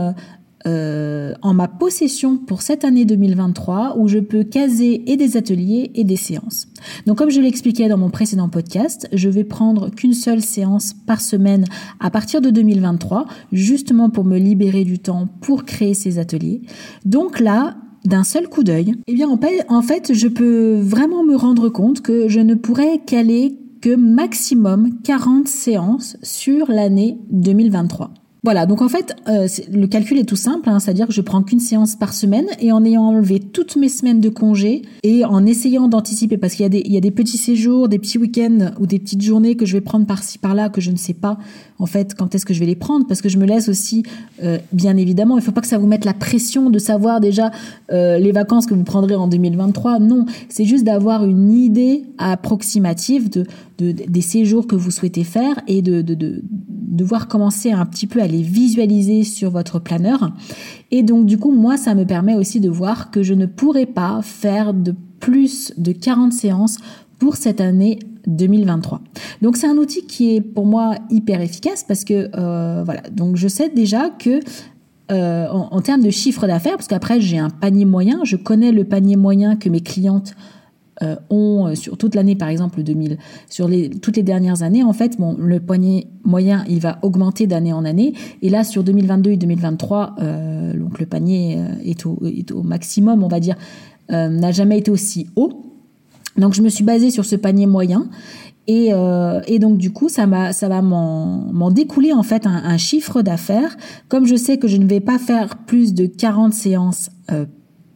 euh, 0.66 1.34
en 1.42 1.54
ma 1.54 1.68
possession 1.68 2.38
pour 2.38 2.62
cette 2.62 2.86
année 2.86 3.06
2023 3.06 3.96
où 3.98 4.08
je 4.08 4.20
peux 4.20 4.44
caser 4.44 5.04
et 5.12 5.18
des 5.18 5.36
ateliers 5.38 5.92
et 5.96 6.04
des 6.04 6.16
séances. 6.16 6.68
Donc 7.06 7.18
comme 7.18 7.30
je 7.30 7.42
l'expliquais 7.42 7.90
dans 7.90 7.98
mon 7.98 8.10
précédent 8.10 8.50
podcast, 8.50 9.08
je 9.12 9.30
vais 9.30 9.44
prendre 9.44 9.90
qu'une 9.90 10.14
seule 10.14 10.42
séance 10.42 10.94
par 11.06 11.22
semaine 11.22 11.66
à 12.00 12.10
partir 12.10 12.40
de 12.42 12.50
2023, 12.50 13.26
justement 13.52 14.10
pour 14.10 14.26
me 14.26 14.38
libérer 14.38 14.84
du 14.84 15.00
temps 15.00 15.28
pour 15.42 15.66
créer 15.66 15.94
ces 15.94 16.18
ateliers. 16.20 16.62
Donc 17.06 17.40
là, 17.40 17.76
d'un 18.06 18.24
seul 18.24 18.48
coup 18.48 18.64
d'œil, 18.64 18.96
eh 19.08 19.14
bien 19.14 19.28
en 19.30 19.82
fait, 19.82 20.14
je 20.14 20.28
peux 20.28 20.80
vraiment 20.80 21.24
me 21.24 21.36
rendre 21.36 21.70
compte 21.70 22.02
que 22.02 22.28
je 22.28 22.40
ne 22.40 22.56
pourrais 22.56 23.00
caler 23.00 23.58
que 23.82 23.96
maximum 23.96 25.02
40 25.04 25.48
séances 25.48 26.16
sur 26.22 26.72
l'année 26.72 27.18
2023. 27.32 28.14
Voilà, 28.44 28.66
donc 28.66 28.82
en 28.82 28.90
fait, 28.90 29.16
euh, 29.30 29.48
le 29.72 29.88
calcul 29.88 30.18
est 30.18 30.26
tout 30.26 30.36
simple, 30.36 30.68
hein, 30.68 30.80
c'est-à-dire 30.80 31.08
que 31.08 31.14
je 31.14 31.22
prends 31.22 31.44
qu'une 31.44 31.62
séance 31.62 31.96
par 31.96 32.14
semaine 32.14 32.46
et 32.60 32.74
en 32.74 32.84
ayant 32.84 33.04
enlevé 33.04 33.40
toutes 33.40 33.78
mes 33.78 33.88
semaines 33.88 34.20
de 34.20 34.28
congé 34.28 34.82
et 35.04 35.24
en 35.24 35.46
essayant 35.46 35.88
d'anticiper, 35.88 36.36
parce 36.38 36.56
qu'il 36.56 36.64
y, 36.64 36.66
a 36.66 36.70
des, 36.70 36.82
il 36.86 36.92
y 36.92 36.98
a 36.98 37.02
des 37.02 37.12
petits 37.12 37.38
séjours, 37.38 37.88
des 37.88 38.00
petits 38.00 38.18
week-ends 38.18 38.72
ou 38.82 38.86
des 38.86 39.00
petites 39.00 39.22
journées 39.22 39.56
que 39.56 39.66
je 39.66 39.72
vais 39.72 39.82
prendre 39.82 40.06
par-ci 40.06 40.40
par-là 40.40 40.68
que 40.68 40.82
je 40.82 40.92
ne 40.92 40.98
sais 40.98 41.14
pas 41.14 41.38
en 41.84 41.86
fait 41.86 42.16
quand 42.16 42.34
est-ce 42.34 42.46
que 42.46 42.54
je 42.54 42.62
vais 42.62 42.66
les 42.66 42.78
prendre, 42.78 43.06
parce 43.06 43.22
que 43.22 43.28
je 43.28 43.38
me 43.38 43.46
laisse 43.46 43.68
aussi, 43.68 44.04
euh, 44.42 44.58
bien 44.72 44.96
évidemment, 44.96 45.36
il 45.36 45.42
ne 45.42 45.44
faut 45.44 45.52
pas 45.52 45.60
que 45.60 45.68
ça 45.68 45.78
vous 45.78 45.86
mette 45.86 46.06
la 46.06 46.14
pression 46.14 46.70
de 46.70 46.80
savoir 46.80 47.20
déjà 47.20 47.52
euh, 47.92 48.18
les 48.20 48.32
vacances 48.32 48.66
que 48.66 48.74
vous 48.74 48.86
prendrez 48.86 49.16
en 49.16 49.28
2023. 49.28 50.00
Non, 50.00 50.26
c'est 50.48 50.64
juste 50.64 50.86
d'avoir 50.86 51.26
une 51.26 51.52
idée 51.52 52.06
approximative 52.18 53.30
de, 53.30 53.46
de, 53.80 53.92
des 53.92 54.22
séjours 54.22 54.66
que 54.66 54.78
vous 54.78 54.92
souhaitez 54.92 55.26
faire 55.26 55.60
et 55.68 55.82
de, 55.82 56.02
de, 56.02 56.14
de 56.14 56.42
devoir 56.72 57.28
commencer 57.28 57.72
un 57.72 57.86
petit 57.86 58.08
peu 58.08 58.22
à 58.22 58.28
les 58.28 58.42
visualiser 58.42 59.24
sur 59.24 59.52
votre 59.52 59.80
planeur. 59.80 60.32
Et 60.92 61.04
donc 61.04 61.26
du 61.26 61.38
coup, 61.38 61.52
moi, 61.52 61.76
ça 61.76 61.96
me 61.96 62.06
permet 62.06 62.36
aussi 62.36 62.62
de 62.62 62.70
voir 62.70 63.12
que 63.12 63.24
je 63.24 63.34
ne 63.34 63.46
pourrais 63.46 63.88
pas 63.88 64.22
faire 64.22 64.74
de 64.74 64.96
plus 65.20 65.74
de 65.78 65.92
40 65.92 66.32
séances 66.32 66.78
pour 67.20 67.36
cette 67.36 67.60
année 67.60 68.00
2023. 68.28 69.02
Donc 69.42 69.58
c'est 69.58 69.68
un 69.68 69.78
outil 69.78 70.06
qui 70.06 70.36
est 70.36 70.42
pour 70.42 70.66
moi 70.66 70.96
hyper 71.10 71.42
efficace 71.42 71.84
parce 71.88 72.04
que 72.04 72.30
euh, 72.38 72.84
voilà, 72.84 73.02
donc 73.12 73.36
je 73.36 73.48
sais 73.48 73.70
déjà 73.70 74.10
que 74.10 74.40
euh, 75.12 75.48
en, 75.50 75.82
termes 75.82 76.02
de 76.02 76.10
chiffre 76.10 76.48
d'affaires, 76.48 76.78
parce 76.78 76.88
qu'après 76.88 77.20
j'ai 77.20 77.38
un 77.38 77.50
panier 77.50 77.84
moyen, 77.84 78.22
je 78.24 78.38
connais 78.38 78.72
le 78.72 78.86
panier 78.86 79.18
moyen 79.18 79.58
que 79.58 79.68
mes 79.68 79.82
clientes 79.82 80.34
euh, 81.02 81.16
ont 81.30 81.76
sur 81.76 81.98
toute 81.98 82.16
l'année, 82.16 82.36
par 82.36 82.48
exemple 82.48 82.82
2000, 82.82 83.18
sur 83.50 83.68
les, 83.68 83.90
toutes 83.90 84.16
les 84.16 84.24
dernières 84.24 84.64
années, 84.64 84.82
en 84.82 84.94
fait, 84.94 85.20
bon, 85.20 85.36
le 85.38 85.60
poignet 85.60 86.08
moyen, 86.24 86.64
il 86.70 86.80
va 86.80 87.00
augmenter 87.02 87.48
d'année 87.48 87.74
en 87.74 87.84
année. 87.84 88.14
Et 88.42 88.50
là, 88.50 88.64
sur 88.64 88.84
2022 88.84 89.32
et 89.32 89.38
2023, 89.38 90.16
euh, 90.20 90.78
donc 90.80 91.00
le 91.00 91.06
panier 91.06 91.62
est 91.84 92.06
au, 92.06 92.20
est 92.26 92.52
au, 92.52 92.64
maximum, 92.64 93.24
on 93.24 93.28
va 93.28 93.42
dire, 93.42 93.56
n'a 94.10 94.52
jamais 94.52 94.78
été 94.78 94.90
aussi 94.90 95.28
haut. 95.36 95.73
Donc, 96.38 96.54
je 96.54 96.62
me 96.62 96.70
suis 96.70 96.84
basée 96.84 97.12
sur 97.12 97.26
ce 97.26 97.36
panier 97.36 97.66
moyen. 97.66 98.08
Et, 98.66 98.92
et, 99.48 99.60
donc 99.60 99.78
du 99.78 99.92
coup, 99.92 100.08
ça, 100.08 100.54
ça 100.54 100.70
va 100.70 100.82
m'en 100.82 101.70
découler 101.70 102.14
en 102.14 102.24
fait 102.24 102.48
un, 102.48 102.64
un 102.64 102.78
chiffre 102.78 103.22
d'affaires. 103.22 103.76
Comme 104.08 104.26
je 104.26 104.38
sais 104.38 104.58
que 104.58 104.70
je 104.70 104.78
ne 104.78 104.86
vais 104.86 105.02
pas 105.02 105.20
faire 105.20 105.58
plus 105.58 105.94
de 105.94 106.06
40 106.06 106.54
séances 106.54 107.10
euh, 107.32 107.46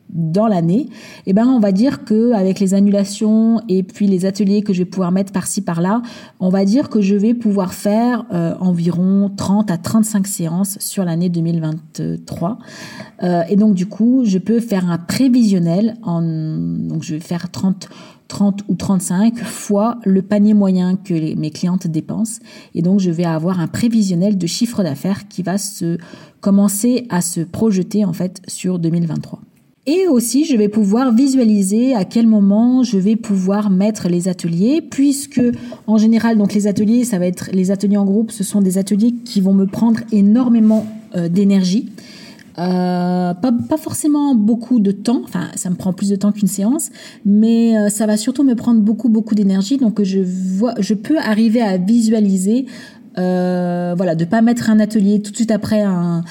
dans 0.09 0.47
l'année, 0.47 0.87
eh 1.25 1.33
ben 1.33 1.45
on 1.47 1.59
va 1.59 1.71
dire 1.73 2.05
que 2.05 2.31
avec 2.31 2.59
les 2.61 2.73
annulations 2.73 3.61
et 3.67 3.83
puis 3.83 4.07
les 4.07 4.25
ateliers 4.25 4.61
que 4.61 4.71
je 4.71 4.79
vais 4.79 4.85
pouvoir 4.85 5.11
mettre 5.11 5.33
par-ci 5.33 5.61
par-là, 5.61 6.01
on 6.39 6.49
va 6.49 6.63
dire 6.63 6.89
que 6.89 7.01
je 7.01 7.15
vais 7.15 7.33
pouvoir 7.33 7.73
faire 7.73 8.25
euh, 8.31 8.55
environ 8.59 9.29
30 9.35 9.69
à 9.69 9.77
35 9.77 10.25
séances 10.25 10.77
sur 10.79 11.03
l'année 11.03 11.29
2023. 11.29 12.57
Euh, 13.23 13.41
et 13.49 13.57
donc 13.57 13.73
du 13.73 13.85
coup, 13.85 14.23
je 14.23 14.37
peux 14.37 14.61
faire 14.61 14.89
un 14.89 14.97
prévisionnel 14.97 15.95
en 16.03 16.21
donc 16.21 17.03
je 17.03 17.15
vais 17.15 17.19
faire 17.19 17.51
30 17.51 17.89
30 18.27 18.63
ou 18.67 18.75
35 18.75 19.37
fois 19.43 19.99
le 20.05 20.21
panier 20.21 20.53
moyen 20.53 20.95
que 20.95 21.35
mes 21.35 21.51
clientes 21.51 21.87
dépensent. 21.87 22.39
Et 22.75 22.81
donc, 22.81 22.99
je 22.99 23.11
vais 23.11 23.25
avoir 23.25 23.59
un 23.59 23.67
prévisionnel 23.67 24.37
de 24.37 24.47
chiffre 24.47 24.83
d'affaires 24.83 25.27
qui 25.27 25.43
va 25.43 25.57
se 25.57 25.97
commencer 26.41 27.05
à 27.09 27.21
se 27.21 27.41
projeter, 27.41 28.05
en 28.05 28.13
fait, 28.13 28.41
sur 28.47 28.79
2023. 28.79 29.39
Et 29.89 30.05
aussi, 30.05 30.43
je 30.43 30.57
vais 30.57 30.67
pouvoir 30.67 31.13
visualiser 31.13 31.95
à 31.95 32.03
quel 32.03 32.27
moment 32.27 32.83
je 32.83 32.97
vais 32.97 33.15
pouvoir 33.15 33.69
mettre 33.69 34.09
les 34.09 34.27
ateliers, 34.27 34.81
puisque 34.81 35.41
en 35.87 35.97
général, 35.97 36.37
donc 36.37 36.53
les 36.53 36.67
ateliers, 36.67 37.05
ça 37.05 37.19
va 37.19 37.25
être 37.25 37.49
les 37.53 37.71
ateliers 37.71 37.95
en 37.95 38.03
groupe, 38.03 38.31
ce 38.31 38.43
sont 38.43 38.59
des 38.59 38.77
ateliers 38.77 39.13
qui 39.23 39.39
vont 39.39 39.53
me 39.53 39.65
prendre 39.65 40.01
énormément 40.11 40.85
euh, 41.15 41.29
d'énergie. 41.29 41.89
Euh, 42.59 43.35
pas, 43.35 43.51
pas, 43.51 43.77
forcément 43.77 44.33
beaucoup 44.33 44.79
de 44.79 44.89
temps, 44.89 45.21
enfin 45.23 45.49
ça 45.53 45.69
me 45.69 45.75
prend 45.75 45.93
plus 45.93 46.09
de 46.09 46.15
temps 46.15 46.31
qu'une 46.31 46.47
séance, 46.47 46.89
mais 47.23 47.77
euh, 47.77 47.89
ça 47.89 48.07
va 48.07 48.17
surtout 48.17 48.43
me 48.43 48.55
prendre 48.55 48.81
beaucoup 48.81 49.09
beaucoup 49.09 49.35
d'énergie, 49.35 49.77
donc 49.77 50.01
je 50.01 50.19
vois, 50.21 50.73
je 50.79 50.95
peux 50.95 51.19
arriver 51.19 51.61
à 51.61 51.77
visualiser, 51.77 52.65
euh, 53.19 53.93
voilà, 53.95 54.15
de 54.15 54.25
pas 54.25 54.41
mettre 54.41 54.71
un 54.71 54.79
atelier 54.79 55.21
tout 55.21 55.29
de 55.29 55.35
suite 55.35 55.51
après 55.51 55.81
un, 55.83 56.23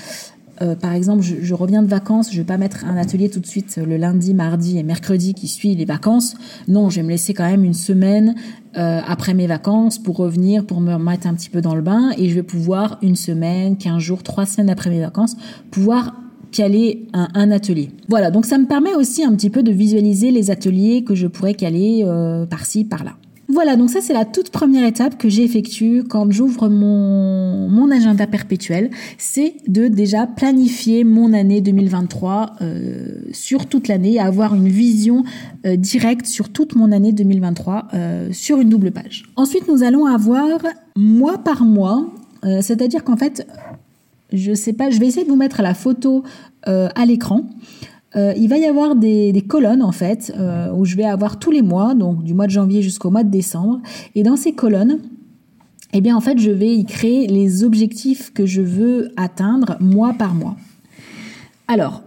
euh, 0.63 0.75
par 0.75 0.93
exemple, 0.93 1.23
je, 1.23 1.37
je, 1.43 1.55
reviens 1.55 1.83
de 1.83 1.89
vacances, 1.89 2.33
je 2.33 2.39
vais 2.39 2.45
pas 2.45 2.57
mettre 2.57 2.85
un 2.85 2.97
atelier 2.97 3.29
tout 3.29 3.41
de 3.41 3.47
suite 3.47 3.77
le 3.77 3.97
lundi, 3.97 4.35
mardi 4.35 4.79
et 4.79 4.83
mercredi 4.83 5.35
qui 5.35 5.49
suit 5.49 5.75
les 5.75 5.85
vacances. 5.85 6.35
Non, 6.69 6.91
je 6.91 6.97
vais 6.97 7.03
me 7.03 7.11
laisser 7.11 7.35
quand 7.35 7.49
même 7.49 7.65
une 7.65 7.75
semaine 7.75 8.35
euh, 8.77 9.01
après 9.07 9.35
mes 9.35 9.47
vacances 9.47 9.99
pour 9.99 10.17
revenir, 10.17 10.65
pour 10.67 10.81
me 10.81 10.95
remettre 10.95 11.27
un 11.27 11.35
petit 11.35 11.51
peu 11.51 11.61
dans 11.61 11.75
le 11.75 11.83
bain 11.83 12.11
et 12.19 12.29
je 12.29 12.35
vais 12.35 12.43
pouvoir 12.43 12.99
une 13.03 13.17
semaine, 13.17 13.77
quinze 13.77 14.03
jours, 14.03 14.23
trois 14.23 14.47
semaines 14.47 14.71
après 14.71 14.91
mes 14.91 15.01
vacances, 15.01 15.37
pouvoir 15.71 16.15
caler 16.53 17.07
un, 17.13 17.29
un, 17.35 17.51
atelier. 17.51 17.91
Voilà, 18.09 18.31
donc 18.31 18.47
ça 18.47 18.57
me 18.59 18.67
permet 18.67 18.95
aussi 18.95 19.25
un 19.25 19.35
petit 19.35 19.51
peu 19.51 19.63
de 19.63 19.73
visualiser 19.73 20.31
les 20.31 20.51
ateliers 20.51 21.05
que 21.05 21.15
je 21.15 21.27
pourrais 21.27 21.55
caler 21.55 22.03
euh, 22.05 22.47
par-ci, 22.47 22.85
par-là. 22.85 23.17
Voilà, 23.49 23.77
donc 23.77 23.91
ça 23.91 24.01
c'est 24.01 24.13
la 24.13 24.25
toute 24.25 24.51
première 24.51 24.85
étape 24.85 25.19
que 25.19 25.29
j'effectue 25.29 26.03
quand 26.09 26.31
j'ouvre 26.33 26.69
mon, 26.69 27.91
agenda 27.91 28.27
perpétuel, 28.27 28.91
c'est 29.17 29.55
de 29.69 29.87
déjà 29.87 30.27
planifier 30.27 31.05
mon 31.05 31.33
année 31.33 31.61
2023 31.61 32.55
euh, 32.61 33.21
sur 33.33 33.67
toute 33.67 33.87
l'année, 33.87 34.19
avoir 34.19 34.55
une 34.57 34.69
vision 34.69 35.23
euh, 35.65 35.77
directe 35.77 36.27
sur 36.27 36.49
toute 36.49 36.75
mon 36.75 36.91
année 36.91 37.13
2023 37.13 37.89
euh, 37.95 38.29
sur 38.33 38.59
une 38.59 38.69
double 38.69 38.91
page. 38.91 39.25
Ensuite, 39.37 39.69
nous 39.69 39.85
allons 39.85 40.05
avoir 40.05 40.49
mois 40.97 41.39
par 41.39 41.63
mois, 41.63 42.07
c'est-à-dire 42.61 43.03
qu'en 43.03 43.17
fait, 43.17 43.47
je 44.33 44.53
sais 44.53 44.73
pas, 44.73 44.91
je 44.91 45.01
vais 45.01 45.07
essayer 45.07 45.25
de 45.25 45.31
vous 45.31 45.37
mettre 45.37 45.63
la 45.63 45.75
photo 45.75 46.23
à 46.65 47.07
l'écran. 47.07 47.45
Euh, 48.15 48.33
il 48.37 48.49
va 48.49 48.57
y 48.57 48.65
avoir 48.65 48.95
des, 48.95 49.45
colonnes 49.47 49.83
en 49.83 49.93
fait 49.93 50.33
euh, 50.39 50.73
où 50.73 50.85
je 50.85 50.97
vais 50.97 51.05
avoir 51.05 51.39
tous 51.39 51.51
les 51.51 51.63
mois, 51.63 51.95
donc 51.95 52.23
du 52.23 52.35
mois 52.35 52.47
de 52.47 52.53
janvier 52.53 52.81
jusqu'au 52.83 53.11
mois 53.11 53.25
de 53.25 53.31
décembre. 53.31 53.81
Et 54.15 54.23
dans 54.23 54.37
ces 54.37 54.53
colonnes, 54.53 55.01
eh 55.93 56.01
bien 56.01 56.17
en 56.17 56.21
fait, 56.21 56.39
je 56.39 56.51
vais 56.51 56.75
y 56.75 56.85
créer 56.85 57.27
les 57.27 57.65
objectifs 57.65 58.33
que 58.33 58.47
je 58.47 58.63
veux 58.63 59.11
atteindre 59.17 59.77
mois 59.81 60.15
par 60.15 60.35
mois. 60.35 60.57
Alors, 61.69 62.03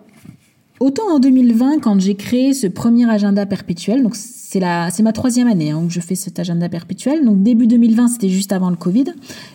autant 0.79 1.13
en 1.13 1.19
2020, 1.19 1.79
quand 1.79 1.99
j'ai 1.99 2.15
créé 2.15 2.53
ce 2.53 2.67
premier 2.67 3.09
agenda 3.09 3.45
perpétuel, 3.45 4.03
donc 4.03 4.15
c'est 4.15 4.59
la, 4.59 4.89
c'est 4.89 5.03
ma 5.03 5.13
troisième 5.13 5.47
année 5.47 5.71
hein, 5.71 5.81
où 5.85 5.89
je 5.89 5.99
fais 5.99 6.15
cet 6.15 6.39
agenda 6.39 6.69
perpétuel. 6.69 7.23
Donc 7.23 7.43
début 7.43 7.67
2020, 7.67 8.07
c'était 8.07 8.29
juste 8.29 8.51
avant 8.51 8.69
le 8.71 8.75
Covid. 8.75 9.05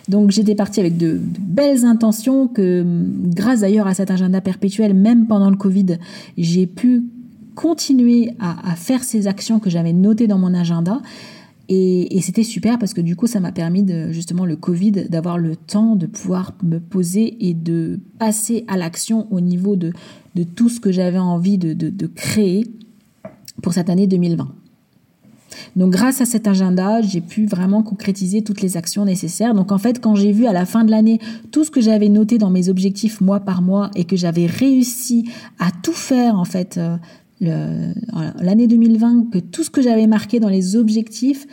Donc 0.07 0.31
j'étais 0.31 0.55
partie 0.55 0.79
avec 0.79 0.97
de, 0.97 1.19
belles 1.39 1.83
intentions 1.83 2.47
que, 2.47 2.85
grâce 2.85 3.61
d'ailleurs 3.61 3.87
à 3.87 3.93
cet 3.93 4.09
agenda 4.11 4.39
perpétuel, 4.39 4.93
même 4.93 5.27
pendant 5.27 5.49
le 5.49 5.57
Covid, 5.57 5.97
j'ai 6.37 6.65
pu 6.65 7.03
continuer 7.55 8.31
à, 8.39 8.75
faire 8.75 9.03
ces 9.03 9.27
actions 9.27 9.59
que 9.59 9.69
j'avais 9.69 9.93
notées 9.93 10.27
dans 10.27 10.37
mon 10.37 10.53
agenda. 10.53 11.01
Et, 11.67 12.19
c'était 12.21 12.43
super 12.43 12.77
parce 12.77 12.93
que 12.93 13.01
du 13.01 13.15
coup, 13.15 13.27
ça 13.27 13.39
m'a 13.39 13.51
permis 13.51 13.83
de, 13.83 14.11
justement, 14.11 14.45
le 14.45 14.55
Covid, 14.55 14.91
d'avoir 15.09 15.37
le 15.37 15.55
temps 15.55 15.95
de 15.95 16.05
pouvoir 16.05 16.53
me 16.63 16.79
poser 16.79 17.47
et 17.47 17.53
de 17.53 17.99
passer 18.19 18.65
à 18.67 18.77
l'action 18.77 19.27
au 19.31 19.41
niveau 19.41 19.75
de, 19.75 19.91
tout 20.55 20.69
ce 20.69 20.79
que 20.79 20.91
j'avais 20.91 21.17
envie 21.17 21.57
de, 21.57 21.73
de 21.73 22.07
créer 22.07 22.65
pour 23.61 23.73
cette 23.73 23.89
année 23.89 24.07
2020. 24.07 24.47
Donc 25.75 25.91
grâce 25.91 26.21
à 26.21 26.25
cet 26.25 26.47
agenda, 26.47 27.01
j'ai 27.01 27.21
pu 27.21 27.45
vraiment 27.45 27.83
concrétiser 27.83 28.43
toutes 28.43 28.61
les 28.61 28.77
actions 28.77 29.05
nécessaires. 29.05 29.53
Donc 29.53 29.71
en 29.71 29.77
fait, 29.77 29.99
quand 29.99 30.15
j'ai 30.15 30.31
vu 30.31 30.45
à 30.45 30.53
la 30.53 30.65
fin 30.65 30.83
de 30.83 30.91
l'année 30.91 31.19
tout 31.51 31.63
ce 31.63 31.71
que 31.71 31.81
j'avais 31.81 32.09
noté 32.09 32.37
dans 32.37 32.49
mes 32.49 32.69
objectifs 32.69 33.21
mois 33.21 33.39
par 33.39 33.61
mois 33.61 33.91
et 33.95 34.05
que 34.05 34.15
j'avais 34.15 34.45
réussi 34.45 35.29
à 35.59 35.69
tout 35.83 35.93
faire 35.93 36.35
en 36.35 36.45
fait 36.45 36.77
euh, 36.77 36.97
l'année 37.41 38.67
2020, 38.67 39.31
que 39.31 39.39
tout 39.39 39.63
ce 39.63 39.69
que 39.69 39.81
j'avais 39.81 40.07
marqué 40.07 40.39
dans 40.39 40.49
les 40.49 40.75
objectifs, 40.75 41.45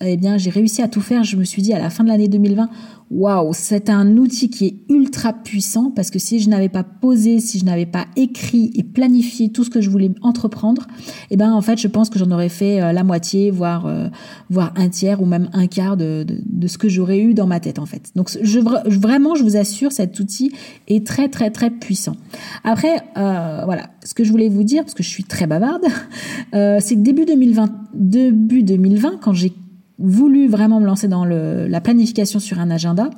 eh 0.00 0.16
bien 0.16 0.38
j'ai 0.38 0.50
réussi 0.50 0.82
à 0.82 0.88
tout 0.88 1.00
faire. 1.00 1.24
Je 1.24 1.36
me 1.36 1.44
suis 1.44 1.62
dit 1.62 1.72
à 1.72 1.78
la 1.78 1.90
fin 1.90 2.04
de 2.04 2.08
l'année 2.08 2.28
2020, 2.28 2.68
waouh, 3.10 3.52
c'est 3.52 3.88
un 3.88 4.16
outil 4.16 4.50
qui 4.50 4.66
est 4.66 4.76
ultra 4.88 5.32
puissant 5.32 5.92
parce 5.94 6.10
que 6.10 6.18
si 6.18 6.40
je 6.40 6.48
n'avais 6.48 6.68
pas 6.68 6.82
posé, 6.82 7.38
si 7.38 7.58
je 7.58 7.64
n'avais 7.64 7.86
pas 7.86 8.06
écrit 8.16 8.72
et 8.74 8.82
planifié 8.82 9.50
tout 9.50 9.64
ce 9.64 9.70
que 9.70 9.80
je 9.80 9.90
voulais 9.90 10.10
entreprendre, 10.22 10.86
eh 11.30 11.36
ben 11.36 11.52
en 11.52 11.60
fait, 11.60 11.78
je 11.78 11.88
pense 11.88 12.10
que 12.10 12.18
j'en 12.18 12.30
aurais 12.30 12.48
fait 12.48 12.80
euh, 12.80 12.92
la 12.92 13.04
moitié, 13.04 13.50
voire 13.50 13.86
euh, 13.86 14.08
voire 14.50 14.72
un 14.76 14.88
tiers 14.88 15.22
ou 15.22 15.26
même 15.26 15.48
un 15.52 15.66
quart 15.66 15.96
de, 15.96 16.26
de, 16.28 16.66
ce 16.66 16.78
que 16.78 16.88
j'aurais 16.88 17.20
eu 17.20 17.34
dans 17.34 17.46
ma 17.46 17.60
tête 17.60 17.78
en 17.78 17.86
fait. 17.86 18.10
Donc 18.16 18.30
je, 18.40 18.58
vraiment, 18.58 19.34
je 19.34 19.44
vous 19.44 19.56
assure, 19.56 19.92
cet 19.92 20.18
outil 20.18 20.52
est 20.88 21.06
très 21.06 21.28
très 21.28 21.50
très 21.50 21.70
puissant. 21.70 22.16
Après, 22.64 23.02
euh, 23.16 23.62
voilà, 23.64 23.90
ce 24.04 24.14
que 24.14 24.24
je 24.24 24.30
voulais 24.30 24.48
vous 24.48 24.64
dire 24.64 24.82
parce 24.82 24.94
que 24.94 25.02
je 25.02 25.08
suis 25.08 25.24
très 25.24 25.46
bavarde, 25.46 25.84
c'est 26.52 26.94
que 26.96 27.00
début 27.00 27.24
2020, 27.24 27.70
début 27.94 28.62
2020, 28.62 29.18
quand 29.20 29.32
j'ai 29.32 29.52
voulu 29.98 30.48
vraiment 30.48 30.80
me 30.80 30.86
lancer 30.86 31.08
dans 31.08 31.24
la 31.24 31.80
planification 31.80 32.38
sur 32.38 32.58
un 32.58 32.70
agenda, 32.70 33.10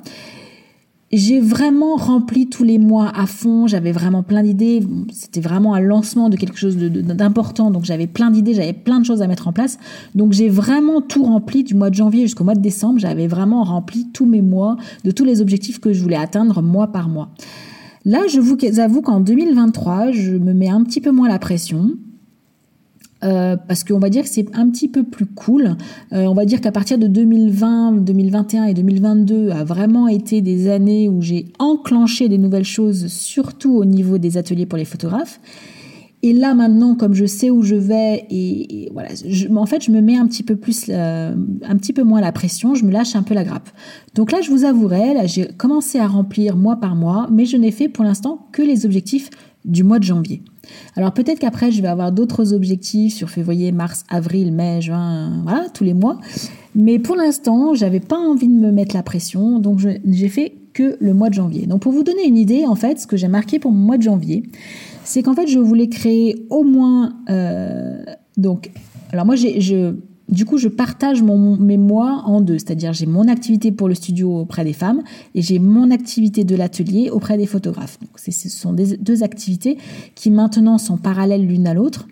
j'ai 1.11 1.39
vraiment 1.39 1.95
rempli 1.95 2.47
tous 2.47 2.63
les 2.63 2.77
mois 2.77 3.11
à 3.15 3.25
fond, 3.25 3.65
j'avais 3.65 3.91
vraiment 3.91 4.21
plein 4.21 4.43
d'idées, 4.43 4.83
c'était 5.11 5.41
vraiment 5.41 5.73
un 5.73 5.79
lancement 5.79 6.29
de 6.29 6.37
quelque 6.37 6.57
chose 6.57 6.77
d'important, 6.77 7.71
donc 7.71 7.83
j'avais 7.83 8.05
plein 8.05 8.29
d'idées, 8.29 8.53
j'avais 8.53 8.73
plein 8.73 8.99
de 8.99 9.05
choses 9.05 9.23
à 9.23 9.27
mettre 9.27 9.47
en 9.47 9.53
place. 9.53 9.79
Donc 10.13 10.33
j'ai 10.33 10.49
vraiment 10.49 11.01
tout 11.01 11.23
rempli 11.23 11.63
du 11.63 11.73
mois 11.73 11.89
de 11.89 11.95
janvier 11.95 12.21
jusqu'au 12.21 12.43
mois 12.43 12.53
de 12.53 12.61
décembre, 12.61 12.99
j'avais 12.99 13.25
vraiment 13.25 13.63
rempli 13.63 14.07
tous 14.13 14.27
mes 14.27 14.41
mois 14.41 14.77
de 15.03 15.09
tous 15.09 15.25
les 15.25 15.41
objectifs 15.41 15.79
que 15.79 15.93
je 15.93 16.01
voulais 16.01 16.15
atteindre 16.15 16.61
mois 16.61 16.91
par 16.91 17.09
mois. 17.09 17.29
Là, 18.05 18.21
je 18.31 18.39
vous 18.39 18.57
avoue 18.79 19.01
qu'en 19.01 19.19
2023, 19.19 20.11
je 20.11 20.33
me 20.33 20.53
mets 20.53 20.69
un 20.69 20.83
petit 20.83 21.01
peu 21.01 21.11
moins 21.11 21.27
la 21.27 21.39
pression. 21.39 21.91
Euh, 23.23 23.57
parce 23.57 23.83
qu'on 23.83 23.99
va 23.99 24.09
dire 24.09 24.23
que 24.23 24.29
c'est 24.29 24.47
un 24.55 24.69
petit 24.69 24.87
peu 24.87 25.03
plus 25.03 25.25
cool. 25.25 25.75
Euh, 26.13 26.25
on 26.25 26.33
va 26.33 26.45
dire 26.45 26.61
qu'à 26.61 26.71
partir 26.71 26.97
de 26.97 27.07
2020, 27.07 28.03
2021 28.03 28.65
et 28.65 28.73
2022 28.73 29.49
a 29.49 29.63
vraiment 29.63 30.07
été 30.07 30.41
des 30.41 30.69
années 30.69 31.09
où 31.09 31.21
j'ai 31.21 31.47
enclenché 31.59 32.29
des 32.29 32.37
nouvelles 32.37 32.63
choses, 32.63 33.07
surtout 33.07 33.75
au 33.75 33.85
niveau 33.85 34.17
des 34.17 34.37
ateliers 34.37 34.65
pour 34.65 34.77
les 34.77 34.85
photographes. 34.85 35.39
Et 36.21 36.33
là 36.33 36.53
maintenant, 36.53 36.95
comme 36.95 37.13
je 37.13 37.25
sais 37.25 37.49
où 37.49 37.61
je 37.61 37.75
vais 37.75 38.25
et, 38.29 38.89
voilà, 38.91 39.09
en 39.55 39.65
fait, 39.65 39.83
je 39.83 39.91
me 39.91 40.01
mets 40.01 40.17
un 40.17 40.27
petit 40.27 40.43
peu 40.43 40.57
plus, 40.57 40.85
euh, 40.89 41.33
un 41.63 41.77
petit 41.77 41.93
peu 41.93 42.03
moins 42.03 42.19
la 42.19 42.33
pression, 42.33 42.75
je 42.75 42.83
me 42.83 42.91
lâche 42.91 43.15
un 43.15 43.23
peu 43.23 43.33
la 43.33 43.45
grappe. 43.45 43.69
Donc 44.15 44.33
là, 44.33 44.41
je 44.41 44.49
vous 44.49 44.65
avouerai, 44.65 45.27
j'ai 45.27 45.47
commencé 45.57 45.97
à 45.97 46.07
remplir 46.07 46.57
mois 46.57 46.75
par 46.75 46.95
mois, 46.95 47.29
mais 47.31 47.45
je 47.45 47.55
n'ai 47.55 47.71
fait 47.71 47.87
pour 47.87 48.03
l'instant 48.03 48.47
que 48.51 48.61
les 48.61 48.85
objectifs 48.85 49.29
du 49.65 49.83
mois 49.83 49.99
de 49.99 50.03
janvier. 50.03 50.41
Alors 50.95 51.13
peut-être 51.13 51.39
qu'après, 51.39 51.71
je 51.71 51.81
vais 51.81 51.87
avoir 51.87 52.11
d'autres 52.11 52.53
objectifs 52.53 53.13
sur 53.13 53.29
février, 53.29 53.71
mars, 53.71 54.05
avril, 54.09 54.51
mai, 54.53 54.81
juin, 54.81 55.41
voilà, 55.43 55.67
tous 55.73 55.83
les 55.83 55.93
mois. 55.93 56.19
Mais 56.75 56.99
pour 56.99 57.15
l'instant, 57.15 57.73
j'avais 57.73 57.99
pas 57.99 58.17
envie 58.17 58.47
de 58.47 58.53
me 58.53 58.71
mettre 58.71 58.95
la 58.95 59.03
pression, 59.03 59.59
donc 59.59 59.79
j'ai 59.79 60.29
fait 60.29 60.53
que 60.73 60.97
le 60.99 61.13
mois 61.13 61.29
de 61.29 61.33
janvier. 61.33 61.65
Donc 61.65 61.81
pour 61.81 61.91
vous 61.91 62.03
donner 62.03 62.27
une 62.27 62.37
idée, 62.37 62.65
en 62.65 62.75
fait, 62.75 62.99
ce 62.99 63.07
que 63.07 63.17
j'ai 63.17 63.27
marqué 63.27 63.59
pour 63.59 63.71
mon 63.71 63.85
mois 63.85 63.97
de 63.97 64.03
janvier, 64.03 64.43
c'est 65.03 65.23
qu'en 65.23 65.33
fait, 65.33 65.47
je 65.47 65.59
voulais 65.59 65.89
créer 65.89 66.45
au 66.49 66.63
moins, 66.63 67.13
euh, 67.29 68.03
donc, 68.37 68.71
alors 69.11 69.25
moi, 69.25 69.35
je, 69.35 69.95
du 70.29 70.45
coup, 70.45 70.57
je 70.57 70.67
partage 70.67 71.21
mon, 71.21 71.57
mes 71.57 71.77
mois 71.77 72.23
en 72.25 72.41
deux, 72.41 72.57
c'est-à-dire 72.59 72.93
j'ai 72.93 73.05
mon 73.05 73.27
activité 73.27 73.71
pour 73.71 73.87
le 73.87 73.95
studio 73.95 74.39
auprès 74.39 74.63
des 74.63 74.73
femmes 74.73 75.01
et 75.35 75.41
j'ai 75.41 75.59
mon 75.59 75.91
activité 75.91 76.43
de 76.43 76.55
l'atelier 76.55 77.09
auprès 77.09 77.37
des 77.37 77.45
photographes. 77.45 77.99
Donc, 77.99 78.11
ce 78.17 78.49
sont 78.49 78.73
deux 78.73 79.23
activités 79.23 79.77
qui 80.15 80.31
maintenant 80.31 80.77
sont 80.77 80.97
parallèles 80.97 81.45
l'une 81.45 81.67
à 81.67 81.73
l'autre. 81.73 82.07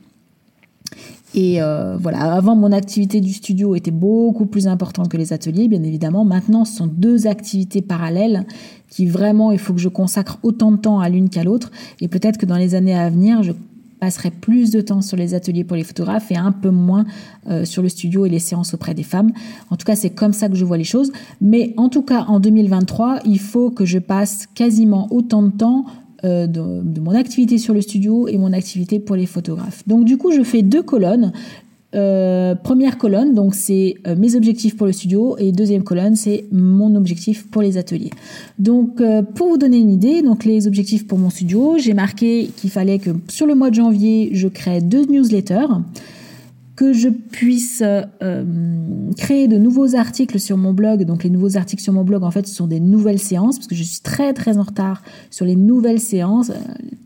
Et 1.36 1.62
euh, 1.62 1.98
voilà, 1.98 2.34
avant 2.34 2.56
mon 2.56 2.72
activité 2.72 3.20
du 3.22 3.34
studio 3.34 3.76
était 3.76 3.92
beaucoup 3.92 4.46
plus 4.46 4.68
importante 4.68 5.10
que 5.10 5.18
les 5.18 5.34
ateliers, 5.34 5.68
bien 5.68 5.84
évidemment. 5.84 6.26
Maintenant, 6.26 6.66
ce 6.66 6.78
sont 6.78 6.88
deux 6.88 7.28
activités 7.28 7.82
parallèles 7.82 8.46
qui 8.90 9.06
vraiment, 9.06 9.52
il 9.52 9.60
faut 9.60 9.74
que 9.74 9.80
je 9.80 9.90
consacre 9.90 10.40
autant 10.42 10.72
de 10.72 10.78
temps 10.78 11.00
à 11.00 11.10
l'une 11.10 11.30
qu'à 11.30 11.44
l'autre. 11.44 11.72
Et 12.02 12.08
peut-être 12.08 12.38
que 12.38 12.46
dans 12.46 12.56
les 12.56 12.76
années 12.76 12.96
à 12.96 13.10
venir, 13.10 13.44
je 13.44 13.52
passerai 14.00 14.32
plus 14.32 14.72
de 14.72 14.82
temps 14.82 15.02
sur 15.02 15.18
les 15.18 15.34
ateliers 15.34 15.64
pour 15.64 15.76
les 15.78 15.84
photographes 15.84 16.32
et 16.32 16.38
un 16.38 16.52
peu 16.52 16.70
moins 16.70 17.06
euh, 17.48 17.66
sur 17.66 17.82
le 17.82 17.90
studio 17.90 18.26
et 18.26 18.30
les 18.30 18.40
séances 18.40 18.74
auprès 18.74 18.94
des 18.94 19.04
femmes. 19.04 19.32
En 19.70 19.76
tout 19.76 19.86
cas, 19.86 19.96
c'est 19.96 20.10
comme 20.10 20.34
ça 20.34 20.50
que 20.50 20.56
je 20.56 20.66
vois 20.66 20.78
les 20.78 20.84
choses. 20.84 21.12
Mais 21.42 21.74
en 21.78 21.90
tout 21.90 22.04
cas, 22.04 22.26
en 22.28 22.40
2023, 22.40 23.20
il 23.26 23.40
faut 23.40 23.70
que 23.72 23.86
je 23.86 24.00
passe 24.00 24.48
quasiment 24.54 25.08
autant 25.12 25.44
de 25.44 25.52
temps 25.52 25.86
euh, 26.24 26.48
de, 26.48 27.00
mon 27.00 27.12
activité 27.12 27.60
sur 27.60 27.76
le 27.76 27.82
studio 27.82 28.28
et 28.28 28.40
mon 28.40 28.52
activité 28.52 29.00
pour 29.00 29.16
les 29.16 29.28
photographes. 29.28 29.88
Donc 29.88 30.04
du 30.04 30.18
coup, 30.18 30.32
je 30.32 30.42
fais 30.42 30.64
deux 30.64 30.82
colonnes. 30.82 31.32
Euh, 31.98 32.54
première 32.54 33.00
colonne, 33.00 33.34
donc 33.34 33.56
c'est 33.56 33.96
euh, 34.06 34.16
mes 34.16 34.36
objectifs 34.36 34.78
pour 34.78 34.86
le 34.86 34.94
studio 34.94 35.36
et 35.40 35.52
deuxième 35.52 35.84
colonne, 35.84 36.16
c'est 36.16 36.46
mon 36.52 36.94
objectif 36.96 37.48
pour 37.50 37.64
les 37.64 37.78
ateliers. 37.78 38.12
Donc 38.60 39.02
euh, 39.02 39.24
pour 39.24 39.48
vous 39.48 39.58
donner 39.58 39.80
une 39.80 39.92
idée, 39.92 40.22
donc 40.22 40.46
les 40.46 40.68
objectifs 40.68 41.08
pour 41.08 41.18
mon 41.18 41.32
studio, 41.32 41.76
j'ai 41.80 41.94
marqué 41.94 42.52
qu'il 42.56 42.70
fallait 42.70 43.00
que 43.00 43.10
sur 43.30 43.48
le 43.48 43.56
mois 43.56 43.72
de 43.72 43.76
janvier, 43.76 44.30
je 44.34 44.48
crée 44.48 44.80
deux 44.80 45.06
newsletters 45.06 45.66
que 46.78 46.94
je 46.94 47.10
puisse 47.10 47.82
euh, 47.84 48.04
créer 49.18 49.48
de 49.48 49.58
nouveaux 49.58 49.96
articles 49.96 50.40
sur 50.40 50.58
mon 50.58 50.74
blog. 50.74 51.06
Donc 51.06 51.24
les 51.24 51.32
nouveaux 51.32 51.58
articles 51.58 51.82
sur 51.82 51.92
mon 51.92 52.04
blog, 52.04 52.24
en 52.24 52.30
fait, 52.30 52.48
ce 52.48 52.54
sont 52.54 52.68
des 52.68 52.80
nouvelles 52.80 53.18
séances, 53.18 53.58
parce 53.58 53.68
que 53.68 53.74
je 53.74 53.82
suis 53.82 54.02
très 54.02 54.32
très 54.32 54.60
en 54.60 54.62
retard 54.62 55.02
sur 55.32 55.44
les 55.44 55.56
nouvelles 55.56 56.00
séances. 56.00 56.52
Euh, 56.52 56.54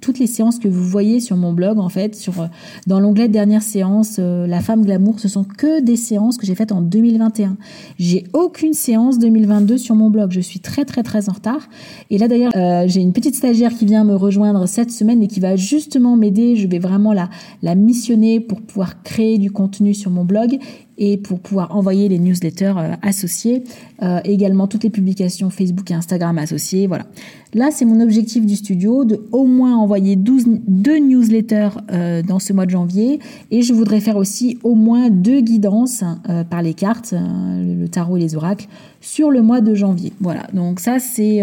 toutes 0.01 0.19
les 0.19 0.27
séances 0.27 0.59
que 0.59 0.67
vous 0.67 0.83
voyez 0.83 1.21
sur 1.21 1.37
mon 1.37 1.53
blog, 1.53 1.79
en 1.79 1.87
fait, 1.87 2.15
sur 2.15 2.41
euh, 2.41 2.47
dans 2.85 2.99
l'onglet 2.99 3.29
dernière 3.29 3.61
séance, 3.61 4.19
La 4.19 4.59
femme 4.59 4.83
glamour, 4.83 5.21
ce 5.21 5.29
sont 5.29 5.45
que 5.45 5.79
des 5.79 5.95
séances 5.95 6.37
que 6.37 6.45
j'ai 6.45 6.55
faites 6.55 6.73
en 6.73 6.81
2021. 6.81 7.55
J'ai 7.97 8.25
aucune 8.33 8.73
séance 8.73 9.19
2022 9.19 9.77
sur 9.77 9.95
mon 9.95 10.09
blog. 10.09 10.31
Je 10.31 10.41
suis 10.41 10.59
très 10.59 10.83
très 10.83 11.01
très 11.01 11.29
en 11.29 11.31
retard. 11.31 11.69
Et 12.09 12.17
là 12.17 12.27
d'ailleurs, 12.27 12.51
j'ai 12.87 12.99
une 12.99 13.13
petite 13.13 13.35
stagiaire 13.35 13.73
qui 13.73 13.85
vient 13.85 14.03
me 14.03 14.15
rejoindre 14.15 14.67
cette 14.67 14.91
semaine 14.91 15.23
et 15.23 15.27
qui 15.27 15.39
va 15.39 15.55
justement 15.55 16.17
m'aider. 16.17 16.57
Je 16.57 16.67
vais 16.67 16.79
vraiment 16.79 17.13
la, 17.13 17.29
la 17.61 17.75
missionner 17.75 18.39
pour 18.41 18.61
pouvoir 18.61 19.03
créer 19.03 19.37
du 19.37 19.49
contenu 19.51 19.60
contenu 19.61 19.93
sur 19.93 20.09
mon 20.09 20.25
blog 20.25 20.57
et 20.97 21.17
pour 21.17 21.39
pouvoir 21.39 21.75
envoyer 21.75 22.09
les 22.09 22.17
newsletters 22.17 22.73
euh, 22.77 22.95
associés, 23.01 23.63
euh, 24.01 24.19
également 24.23 24.67
toutes 24.67 24.83
les 24.83 24.89
publications 24.89 25.49
Facebook 25.51 25.89
et 25.91 25.93
Instagram 25.93 26.37
associées. 26.39 26.87
Voilà. 26.87 27.05
Là, 27.53 27.69
c'est 27.71 27.85
mon 27.85 27.99
objectif 27.99 28.45
du 28.45 28.55
studio 28.55 29.05
de 29.05 29.21
au 29.31 29.45
moins 29.45 29.75
envoyer 29.77 30.15
12, 30.15 30.45
deux 30.67 30.97
newsletters 30.97 31.69
euh, 31.91 32.23
dans 32.23 32.39
ce 32.39 32.53
mois 32.53 32.65
de 32.65 32.71
janvier 32.71 33.19
et 33.51 33.61
je 33.61 33.73
voudrais 33.73 33.99
faire 33.99 34.17
aussi 34.17 34.57
au 34.63 34.73
moins 34.73 35.09
deux 35.09 35.41
guidances 35.41 36.03
par 36.49 36.61
les 36.61 36.73
cartes, 36.73 37.13
le 37.13 37.87
tarot 37.87 38.17
et 38.17 38.19
les 38.19 38.35
oracles 38.35 38.67
sur 39.01 39.31
le 39.31 39.41
mois 39.41 39.61
de 39.61 39.75
janvier. 39.75 40.13
Voilà. 40.19 40.47
Donc 40.53 40.79
ça, 40.79 40.99
c'est 40.99 41.41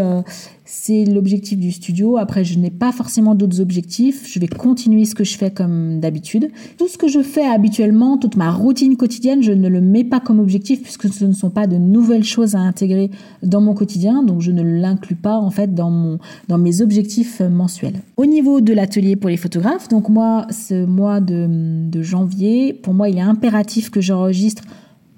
c'est 0.71 1.07
l'objectif 1.07 1.59
du 1.59 1.73
studio. 1.73 2.19
Après, 2.19 2.45
je 2.45 2.59
n'ai 2.59 2.71
pas 2.71 2.93
forcément 2.93 3.35
d'autres 3.35 3.63
objectifs. 3.63 4.31
Je 4.31 4.39
vais 4.39 4.49
continuer 4.49 5.07
ce 5.07 5.15
que 5.15 5.25
je 5.25 5.39
fais 5.39 5.51
comme 5.51 5.99
d'habitude. 5.99 6.51
Tout 6.77 6.89
ce 6.89 6.99
que 6.99 7.09
je 7.09 7.23
fais 7.23 7.47
habituellement, 7.47 8.19
toute 8.19 8.37
ma 8.37 8.51
routine 8.51 8.99
quotidienne, 8.99 9.43
je 9.43 9.53
ne 9.53 9.67
le 9.67 9.81
mets 9.81 10.05
pas 10.05 10.21
comme 10.21 10.39
objectif 10.39 10.83
puisque 10.83 11.09
ce 11.09 11.25
ne 11.25 11.33
sont 11.33 11.49
pas 11.49 11.67
de 11.67 11.79
nouvelles 11.79 12.23
choses 12.23 12.55
à 12.55 12.59
intégrer 12.59 13.11
dans 13.43 13.63
mon 13.63 13.73
quotidien. 13.73 14.23
Donc, 14.23 14.43
je 14.43 14.51
ne 14.51 14.63
l'inclus 14.63 15.17
pas 15.17 15.39
en 15.39 15.51
fait 15.51 15.75
dans, 15.75 15.91
mon, 15.91 16.19
dans 16.49 16.59
mes 16.59 16.83
objectifs 16.83 17.41
mensuels. 17.41 18.03
Au 18.19 18.27
niveau 18.27 18.61
de 18.61 18.75
l'atelier 18.75 19.17
pour 19.17 19.31
les 19.31 19.39
photographes, 19.39 19.89
donc 19.89 20.11
moi, 20.11 20.47
ce 20.51 20.85
mois 20.85 21.21
de, 21.21 21.49
de 21.89 22.03
janvier, 22.03 22.75
pour 22.75 22.93
moi, 22.93 23.09
il 23.09 23.17
est 23.17 23.23
impératif 23.23 23.89
que 23.89 24.03
j'enregistre 24.03 24.65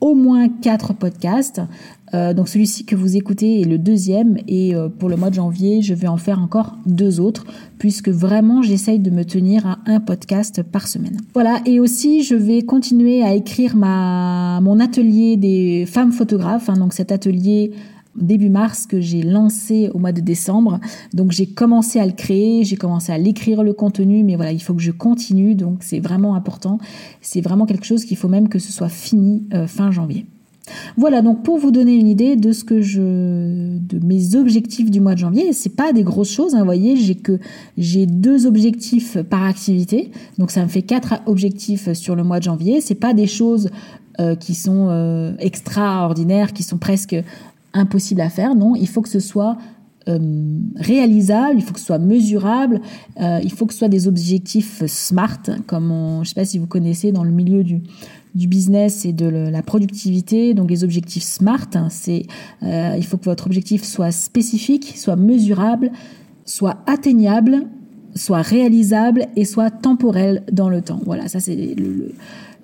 au 0.00 0.14
moins 0.14 0.48
quatre 0.48 0.94
podcasts. 0.94 1.60
Euh, 2.14 2.34
donc 2.34 2.48
celui-ci 2.48 2.84
que 2.84 2.96
vous 2.96 3.16
écoutez 3.16 3.60
est 3.60 3.64
le 3.64 3.78
deuxième 3.78 4.38
et 4.48 4.74
euh, 4.74 4.88
pour 4.88 5.08
le 5.08 5.16
mois 5.16 5.30
de 5.30 5.34
janvier, 5.34 5.82
je 5.82 5.94
vais 5.94 6.08
en 6.08 6.16
faire 6.16 6.40
encore 6.40 6.76
deux 6.86 7.20
autres 7.20 7.44
puisque 7.78 8.08
vraiment 8.08 8.62
j'essaye 8.62 8.98
de 8.98 9.10
me 9.10 9.24
tenir 9.24 9.66
à 9.66 9.78
un 9.86 10.00
podcast 10.00 10.62
par 10.62 10.88
semaine. 10.88 11.18
Voilà, 11.34 11.60
et 11.66 11.80
aussi 11.80 12.22
je 12.22 12.34
vais 12.34 12.62
continuer 12.62 13.22
à 13.22 13.34
écrire 13.34 13.76
ma, 13.76 14.60
mon 14.62 14.80
atelier 14.80 15.36
des 15.36 15.86
femmes 15.86 16.12
photographes, 16.12 16.68
hein, 16.68 16.76
donc 16.76 16.92
cet 16.92 17.12
atelier 17.12 17.72
début 18.16 18.50
mars 18.50 18.86
que 18.86 19.00
j'ai 19.00 19.22
lancé 19.22 19.88
au 19.94 19.98
mois 19.98 20.12
de 20.12 20.20
décembre. 20.20 20.80
Donc 21.14 21.30
j'ai 21.30 21.46
commencé 21.46 21.98
à 21.98 22.06
le 22.06 22.12
créer, 22.12 22.64
j'ai 22.64 22.76
commencé 22.76 23.12
à 23.12 23.18
l'écrire 23.18 23.62
le 23.62 23.72
contenu, 23.72 24.24
mais 24.24 24.36
voilà, 24.36 24.52
il 24.52 24.60
faut 24.60 24.74
que 24.74 24.82
je 24.82 24.90
continue, 24.90 25.54
donc 25.54 25.78
c'est 25.80 26.00
vraiment 26.00 26.34
important. 26.34 26.78
C'est 27.20 27.40
vraiment 27.40 27.66
quelque 27.66 27.86
chose 27.86 28.04
qu'il 28.04 28.16
faut 28.16 28.28
même 28.28 28.48
que 28.48 28.58
ce 28.58 28.72
soit 28.72 28.88
fini 28.88 29.44
euh, 29.54 29.66
fin 29.66 29.90
janvier. 29.90 30.26
Voilà 30.96 31.22
donc 31.22 31.42
pour 31.42 31.58
vous 31.58 31.70
donner 31.70 31.94
une 31.94 32.06
idée 32.06 32.36
de 32.36 32.52
ce 32.52 32.64
que 32.64 32.80
je 32.80 33.00
de 33.78 34.04
mes 34.04 34.36
objectifs 34.36 34.90
du 34.90 35.00
mois 35.00 35.14
de 35.14 35.18
janvier, 35.18 35.52
c'est 35.52 35.74
pas 35.74 35.92
des 35.92 36.02
grosses 36.02 36.30
choses, 36.30 36.54
hein, 36.54 36.60
vous 36.60 36.64
voyez, 36.64 36.96
j'ai 36.96 37.14
que 37.14 37.38
j'ai 37.76 38.06
deux 38.06 38.46
objectifs 38.46 39.18
par 39.22 39.44
activité. 39.44 40.10
Donc 40.38 40.50
ça 40.50 40.62
me 40.62 40.68
fait 40.68 40.82
quatre 40.82 41.20
objectifs 41.26 41.92
sur 41.92 42.14
le 42.14 42.24
mois 42.24 42.38
de 42.38 42.44
janvier, 42.44 42.80
c'est 42.80 42.94
pas 42.94 43.14
des 43.14 43.26
choses 43.26 43.70
euh, 44.20 44.34
qui 44.34 44.54
sont 44.54 44.88
euh, 44.90 45.32
extraordinaires, 45.38 46.52
qui 46.52 46.62
sont 46.62 46.78
presque 46.78 47.16
impossibles 47.72 48.20
à 48.20 48.28
faire, 48.28 48.54
non, 48.54 48.74
il 48.74 48.88
faut 48.88 49.00
que 49.00 49.08
ce 49.08 49.20
soit 49.20 49.56
euh, 50.08 50.18
réalisable, 50.76 51.54
il 51.56 51.62
faut 51.62 51.72
que 51.72 51.80
ce 51.80 51.86
soit 51.86 51.98
mesurable, 51.98 52.80
il 53.18 53.52
faut 53.52 53.66
que 53.66 53.72
ce 53.72 53.78
soit 53.78 53.88
des 53.88 54.08
objectifs 54.08 54.84
smart, 54.86 55.40
comme 55.66 55.90
on, 55.92 56.16
je 56.16 56.20
ne 56.20 56.24
sais 56.24 56.34
pas 56.34 56.44
si 56.44 56.58
vous 56.58 56.66
connaissez 56.66 57.12
dans 57.12 57.22
le 57.22 57.30
milieu 57.30 57.62
du, 57.62 57.82
du 58.34 58.46
business 58.46 59.04
et 59.04 59.12
de 59.12 59.26
la 59.26 59.62
productivité. 59.62 60.54
Donc 60.54 60.70
les 60.70 60.84
objectifs 60.84 61.22
SMART, 61.22 61.68
hein, 61.74 61.88
c'est 61.90 62.26
euh, 62.62 62.94
il 62.96 63.04
faut 63.04 63.16
que 63.16 63.24
votre 63.24 63.46
objectif 63.46 63.82
soit 63.84 64.12
spécifique, 64.12 64.94
soit 64.96 65.16
mesurable, 65.16 65.90
soit 66.44 66.78
atteignable, 66.86 67.66
soit 68.14 68.42
réalisable 68.42 69.26
et 69.36 69.44
soit 69.44 69.70
temporel 69.70 70.42
dans 70.52 70.68
le 70.68 70.82
temps. 70.82 71.00
Voilà, 71.04 71.28
ça 71.28 71.40
c'est 71.40 71.76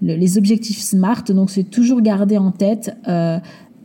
les 0.03 0.39
objectifs 0.39 0.81
SMART. 0.81 1.25
Donc 1.29 1.51
c'est 1.51 1.65
toujours 1.65 2.01
garder 2.01 2.39
en 2.39 2.53
tête 2.53 2.97
euh, 3.09 3.39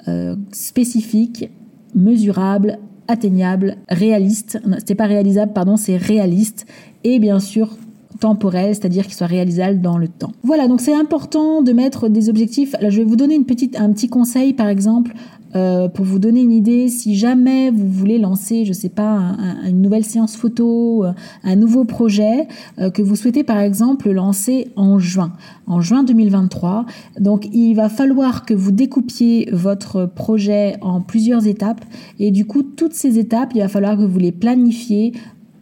euh, 0.08 0.36
spécifique, 0.52 1.50
mesurable, 1.96 2.80
atteignable, 3.08 3.78
réaliste. 3.90 4.60
C'était 4.78 4.96
pas 4.96 5.08
réalisable, 5.08 5.54
pardon, 5.54 5.78
c'est 5.78 5.98
réaliste 5.98 6.66
et 7.04 7.20
bien 7.20 7.40
sûr 7.40 7.78
temporel, 8.20 8.76
c'est-à-dire 8.76 9.06
qu'il 9.06 9.14
soit 9.14 9.28
réalisable 9.28 9.82
dans 9.82 9.98
le 9.98 10.08
temps. 10.08 10.32
Voilà, 10.44 10.68
donc 10.68 10.82
c'est 10.82 10.94
important 10.94 11.62
de 11.62 11.74
mettre 11.74 12.10
des 12.10 12.30
objectifs. 12.30 12.76
Je 12.82 12.98
vais 12.98 13.04
vous 13.04 13.16
donner 13.16 13.36
une 13.36 13.46
petite, 13.46 13.80
un 13.80 13.92
petit 13.92 14.10
conseil, 14.10 14.54
par 14.54 14.68
exemple, 14.68 15.14
euh, 15.54 15.90
pour 15.90 16.06
vous 16.06 16.20
donner 16.20 16.42
une 16.42 16.52
idée. 16.52 16.88
Si 16.88 17.16
jamais 17.16 17.72
vous 17.72 17.90
voulez 17.90 18.18
lancer, 18.18 18.64
je 18.64 18.72
sais 18.72 18.90
pas, 18.90 19.36
une 19.68 19.82
nouvelle 19.82 20.06
séance 20.06 20.38
photo, 20.38 21.04
euh, 21.04 21.12
un 21.44 21.56
nouveau 21.58 21.84
projet 21.84 22.48
euh, 22.80 22.90
que 22.90 23.02
vous 23.02 23.18
souhaitez, 23.18 23.44
par 23.44 23.60
exemple, 23.60 24.10
lancer 24.12 24.70
en 24.78 24.98
juin, 24.98 25.34
en 25.68 25.82
juin 25.82 26.04
2023. 26.04 26.86
Donc, 27.20 27.50
il 27.52 27.74
va 27.74 27.90
falloir 27.90 28.46
que 28.46 28.54
vous 28.54 28.72
découpiez 28.72 29.50
votre 29.52 30.06
projet 30.06 30.78
en 30.82 31.02
plusieurs 31.02 31.46
étapes. 31.48 31.84
Et 32.20 32.32
du 32.32 32.46
coup, 32.46 32.64
toutes 32.64 32.94
ces 32.94 33.20
étapes, 33.20 33.52
il 33.54 33.62
va 33.62 33.68
falloir 33.68 33.98
que 33.98 34.04
vous 34.04 34.20
les 34.20 34.32
planifiez 34.32 35.12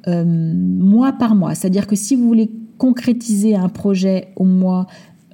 euh, 0.09 0.23
mois 0.25 1.13
par 1.13 1.35
mois. 1.35 1.55
C'est-à-dire 1.55 1.87
que 1.87 1.95
si 1.95 2.15
vous 2.15 2.27
voulez 2.27 2.49
concrétiser 2.77 3.55
un 3.55 3.69
projet 3.69 4.29
au 4.35 4.45
mois 4.45 4.87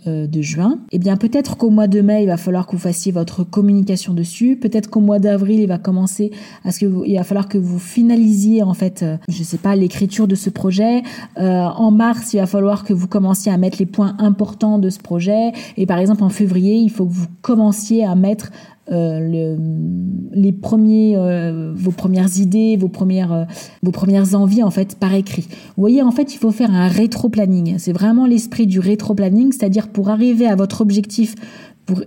euh, 0.08 0.28
de 0.28 0.42
juin, 0.42 0.80
eh 0.92 1.00
bien 1.00 1.16
peut-être 1.18 1.58
qu'au 1.58 1.70
mois 1.70 1.88
de 1.88 2.02
mai, 2.02 2.24
il 2.24 2.28
va 2.28 2.38
falloir 2.38 2.68
que 2.68 2.74
vous 2.74 2.82
fassiez 2.82 3.12
votre 3.12 3.44
communication 3.44 4.14
dessus. 4.14 4.56
Peut-être 4.56 4.90
qu'au 4.90 5.00
mois 5.00 5.20
d'avril, 5.20 5.60
il 5.60 5.68
va 5.68 5.78
commencer 5.78 6.32
à 6.64 6.72
ce 6.72 6.80
que 6.80 7.16
va 7.16 7.24
falloir 7.24 7.48
que 7.48 7.58
vous 7.58 7.80
finalisiez 7.80 8.62
en 8.64 8.74
fait, 8.74 9.02
euh, 9.04 9.18
je 9.30 9.44
sais 9.44 9.58
pas, 9.58 9.76
l'écriture 9.76 10.28
de 10.28 10.36
ce 10.36 10.50
projet. 10.50 11.04
en 11.38 11.92
mars, 11.92 12.34
il 12.34 12.38
va 12.38 12.48
falloir 12.48 12.84
que 12.84 12.94
vous 12.94 13.08
commenciez 13.08 13.52
à 13.52 13.58
mettre 13.58 13.78
les 13.80 13.86
points 13.86 14.16
importants 14.20 14.78
de 14.78 14.90
ce 14.90 15.00
projet. 15.00 15.54
Et 15.78 15.86
par 15.86 16.00
exemple, 16.00 16.24
en 16.24 16.30
février, 16.30 16.76
il 16.76 16.90
faut 16.90 17.06
que 17.06 17.14
vous 17.14 17.28
commenciez 17.42 18.06
à 18.06 18.16
mettre 18.16 18.52
euh, 18.92 19.20
le, 19.20 19.58
les 20.32 20.52
premiers, 20.52 21.16
euh, 21.18 21.74
vos 21.76 21.92
premières 21.92 22.38
idées, 22.38 22.78
vos 22.78 22.88
premières, 22.88 23.34
euh, 23.34 23.44
vos 23.82 23.92
premières 23.92 24.36
envies 24.36 24.62
en 24.62 24.70
fait 24.70 24.96
par 25.00 25.14
écrit. 25.16 25.48
Vous 25.50 25.82
voyez, 25.82 26.04
en 26.04 26.12
fait, 26.12 26.36
il 26.36 26.38
faut 26.38 26.52
faire 26.52 26.72
un 26.72 26.88
rétro-planning. 26.88 27.76
C'est 27.80 27.94
vraiment 27.94 28.28
l'esprit 28.28 28.68
du 28.68 28.80
rétro-planning, 28.80 29.52
c'est-à-dire 29.52 29.88
pour 29.88 30.10
arriver 30.10 30.46
à 30.46 30.56
votre 30.56 30.82
objectif. 30.82 31.34
Pour, 31.88 32.02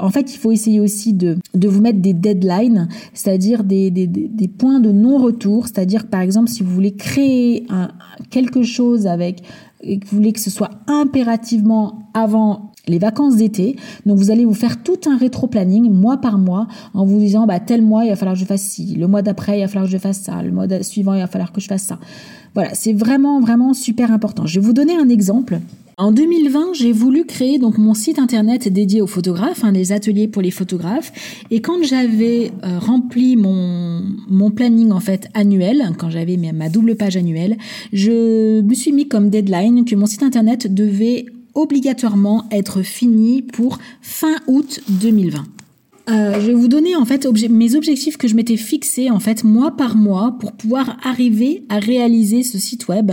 en 0.00 0.10
fait, 0.10 0.34
il 0.34 0.38
faut 0.38 0.50
essayer 0.50 0.80
aussi 0.80 1.12
de, 1.12 1.36
de 1.54 1.68
vous 1.68 1.82
mettre 1.82 2.00
des 2.00 2.14
deadlines, 2.14 2.88
c'est-à-dire 3.12 3.64
des, 3.64 3.90
des, 3.90 4.06
des, 4.06 4.48
points 4.48 4.80
de 4.80 4.92
non-retour. 4.92 5.66
C'est-à-dire, 5.66 6.06
par 6.06 6.20
exemple, 6.20 6.48
si 6.50 6.62
vous 6.62 6.70
voulez 6.70 6.94
créer 6.94 7.66
quelque 8.30 8.62
chose 8.62 9.06
avec 9.06 9.42
et 9.82 9.98
que 9.98 10.06
vous 10.08 10.16
voulez 10.16 10.32
que 10.32 10.40
ce 10.40 10.50
soit 10.50 10.70
impérativement 10.86 12.10
avant 12.12 12.73
les 12.88 12.98
vacances 12.98 13.36
d'été. 13.36 13.76
Donc 14.06 14.18
vous 14.18 14.30
allez 14.30 14.44
vous 14.44 14.54
faire 14.54 14.82
tout 14.82 15.00
un 15.06 15.16
rétro-planning 15.16 15.90
mois 15.90 16.18
par 16.18 16.38
mois 16.38 16.66
en 16.92 17.04
vous 17.04 17.18
disant 17.18 17.46
bah 17.46 17.60
tel 17.60 17.82
mois 17.82 18.04
il 18.04 18.10
va 18.10 18.16
falloir 18.16 18.34
que 18.34 18.40
je 18.40 18.46
fasse 18.46 18.62
ci, 18.62 18.94
le 18.96 19.06
mois 19.06 19.22
d'après 19.22 19.58
il 19.58 19.62
va 19.62 19.68
falloir 19.68 19.86
que 19.86 19.92
je 19.92 19.98
fasse 19.98 20.20
ça, 20.20 20.42
le 20.42 20.52
mois 20.52 20.66
suivant 20.82 21.14
il 21.14 21.20
va 21.20 21.26
falloir 21.26 21.52
que 21.52 21.60
je 21.60 21.68
fasse 21.68 21.84
ça. 21.84 21.98
Voilà, 22.54 22.74
c'est 22.74 22.92
vraiment 22.92 23.40
vraiment 23.40 23.74
super 23.74 24.12
important. 24.12 24.46
Je 24.46 24.60
vais 24.60 24.66
vous 24.66 24.72
donner 24.72 24.96
un 24.96 25.08
exemple. 25.08 25.60
En 25.96 26.10
2020, 26.10 26.72
j'ai 26.72 26.90
voulu 26.90 27.24
créer 27.24 27.58
donc 27.58 27.78
mon 27.78 27.94
site 27.94 28.18
internet 28.18 28.66
dédié 28.68 29.00
aux 29.00 29.06
photographes, 29.06 29.62
hein, 29.62 29.70
des 29.70 29.92
ateliers 29.92 30.26
pour 30.26 30.42
les 30.42 30.50
photographes. 30.50 31.12
Et 31.52 31.60
quand 31.60 31.84
j'avais 31.84 32.50
euh, 32.64 32.80
rempli 32.80 33.36
mon, 33.36 34.02
mon 34.28 34.50
planning 34.50 34.90
en 34.90 34.98
fait 34.98 35.28
annuel, 35.34 35.92
quand 35.96 36.10
j'avais 36.10 36.36
ma 36.36 36.68
double 36.68 36.96
page 36.96 37.16
annuelle, 37.16 37.56
je 37.92 38.60
me 38.60 38.74
suis 38.74 38.90
mis 38.90 39.06
comme 39.06 39.30
deadline 39.30 39.84
que 39.84 39.94
mon 39.94 40.06
site 40.06 40.24
internet 40.24 40.72
devait 40.72 41.26
obligatoirement 41.54 42.44
être 42.50 42.82
fini 42.82 43.42
pour 43.42 43.78
fin 44.02 44.36
août 44.46 44.80
2020. 44.88 45.44
Euh, 46.10 46.38
je 46.38 46.48
vais 46.48 46.54
vous 46.54 46.68
donner 46.68 46.96
en 46.96 47.06
fait 47.06 47.26
mes 47.48 47.76
objectifs 47.76 48.18
que 48.18 48.28
je 48.28 48.34
m'étais 48.34 48.58
fixés 48.58 49.08
en 49.08 49.20
fait 49.20 49.42
mois 49.42 49.74
par 49.74 49.96
mois 49.96 50.36
pour 50.38 50.52
pouvoir 50.52 50.98
arriver 51.02 51.64
à 51.70 51.78
réaliser 51.78 52.42
ce 52.42 52.58
site 52.58 52.88
web 52.88 53.12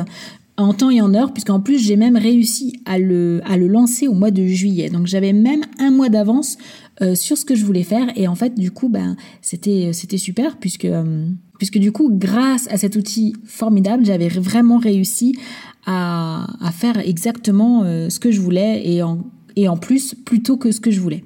en 0.57 0.73
temps 0.73 0.89
et 0.89 0.99
en 0.99 1.13
heure 1.13 1.31
puisqu'en 1.31 1.61
plus 1.61 1.79
j'ai 1.79 1.95
même 1.95 2.17
réussi 2.17 2.81
à 2.83 2.99
le, 2.99 3.41
lancer 3.57 4.09
au 4.09 4.13
mois 4.13 4.31
de 4.31 4.45
juillet 4.45 4.89
donc 4.89 5.07
j'avais 5.07 5.31
même 5.31 5.61
un 5.79 5.89
mois 5.89 6.09
d'avance 6.09 6.57
euh, 7.01 7.15
sur 7.15 7.37
ce 7.37 7.45
que 7.45 7.55
je 7.55 7.63
voulais 7.65 7.83
faire 7.83 8.11
et 8.17 8.27
en 8.27 8.35
fait 8.35 8.55
du 8.55 8.71
coup 8.71 8.89
ben 8.89 9.15
c'était 9.41 9.91
c'était 9.93 10.17
super 10.17 10.57
puisque 10.57 10.83
euh, 10.83 11.25
puisque 11.57 11.77
du 11.77 11.93
coup 11.93 12.09
grâce 12.11 12.67
à 12.69 12.75
cet 12.75 12.97
outil 12.97 13.33
formidable 13.45 14.05
j'avais 14.05 14.27
vraiment 14.27 14.79
réussi 14.79 15.37
à, 15.85 16.47
faire 16.73 16.97
exactement 16.99 17.83
euh, 17.83 18.09
ce 18.09 18.19
que 18.19 18.31
je 18.31 18.39
voulais 18.41 18.81
et 18.85 19.03
en, 19.03 19.19
et 19.55 19.67
en 19.67 19.77
plus 19.77 20.15
plutôt 20.15 20.57
que 20.57 20.71
ce 20.71 20.79
que 20.79 20.91
je 20.91 20.99
voulais. 20.99 21.23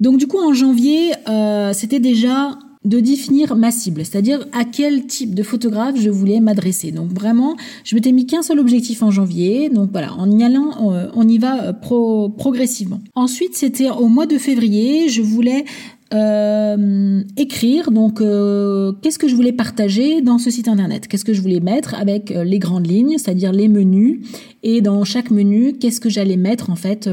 Donc 0.00 0.18
du 0.18 0.26
coup 0.26 0.38
en 0.38 0.52
janvier, 0.52 1.12
euh, 1.28 1.72
c'était 1.72 2.00
déjà 2.00 2.58
de 2.84 3.00
définir 3.00 3.56
ma 3.56 3.70
cible, 3.70 4.04
c'est-à-dire 4.04 4.46
à 4.52 4.64
quel 4.64 5.06
type 5.06 5.34
de 5.34 5.42
photographe 5.42 5.94
je 5.98 6.10
voulais 6.10 6.40
m'adresser. 6.40 6.92
Donc 6.92 7.12
vraiment, 7.12 7.56
je 7.82 7.94
m'étais 7.94 8.12
mis 8.12 8.26
qu'un 8.26 8.42
seul 8.42 8.58
objectif 8.58 9.02
en 9.02 9.10
janvier. 9.10 9.70
Donc 9.70 9.90
voilà, 9.90 10.12
en 10.14 10.30
y 10.30 10.44
allant, 10.44 10.70
on 11.14 11.26
y 11.26 11.38
va 11.38 11.72
progressivement. 11.72 13.00
Ensuite, 13.14 13.56
c'était 13.56 13.88
au 13.88 14.08
mois 14.08 14.26
de 14.26 14.36
février, 14.36 15.08
je 15.08 15.22
voulais 15.22 15.64
euh, 16.12 17.22
écrire 17.36 17.90
donc 17.90 18.20
euh, 18.20 18.92
qu'est-ce 19.00 19.18
que 19.18 19.26
je 19.26 19.34
voulais 19.34 19.52
partager 19.52 20.20
dans 20.20 20.38
ce 20.38 20.50
site 20.50 20.68
internet? 20.68 21.08
Qu'est-ce 21.08 21.24
que 21.24 21.32
je 21.32 21.40
voulais 21.40 21.60
mettre 21.60 21.94
avec 21.94 22.30
euh, 22.30 22.44
les 22.44 22.58
grandes 22.58 22.86
lignes 22.86 23.16
c'est-à-dire 23.16 23.52
les 23.52 23.68
menus? 23.68 24.20
Et 24.62 24.80
dans 24.80 25.02
chaque 25.04 25.30
menu 25.30 25.72
qu'est-ce 25.72 26.00
que 26.00 26.10
j'allais 26.10 26.36
mettre 26.36 26.70
en 26.70 26.76
fait 26.76 27.08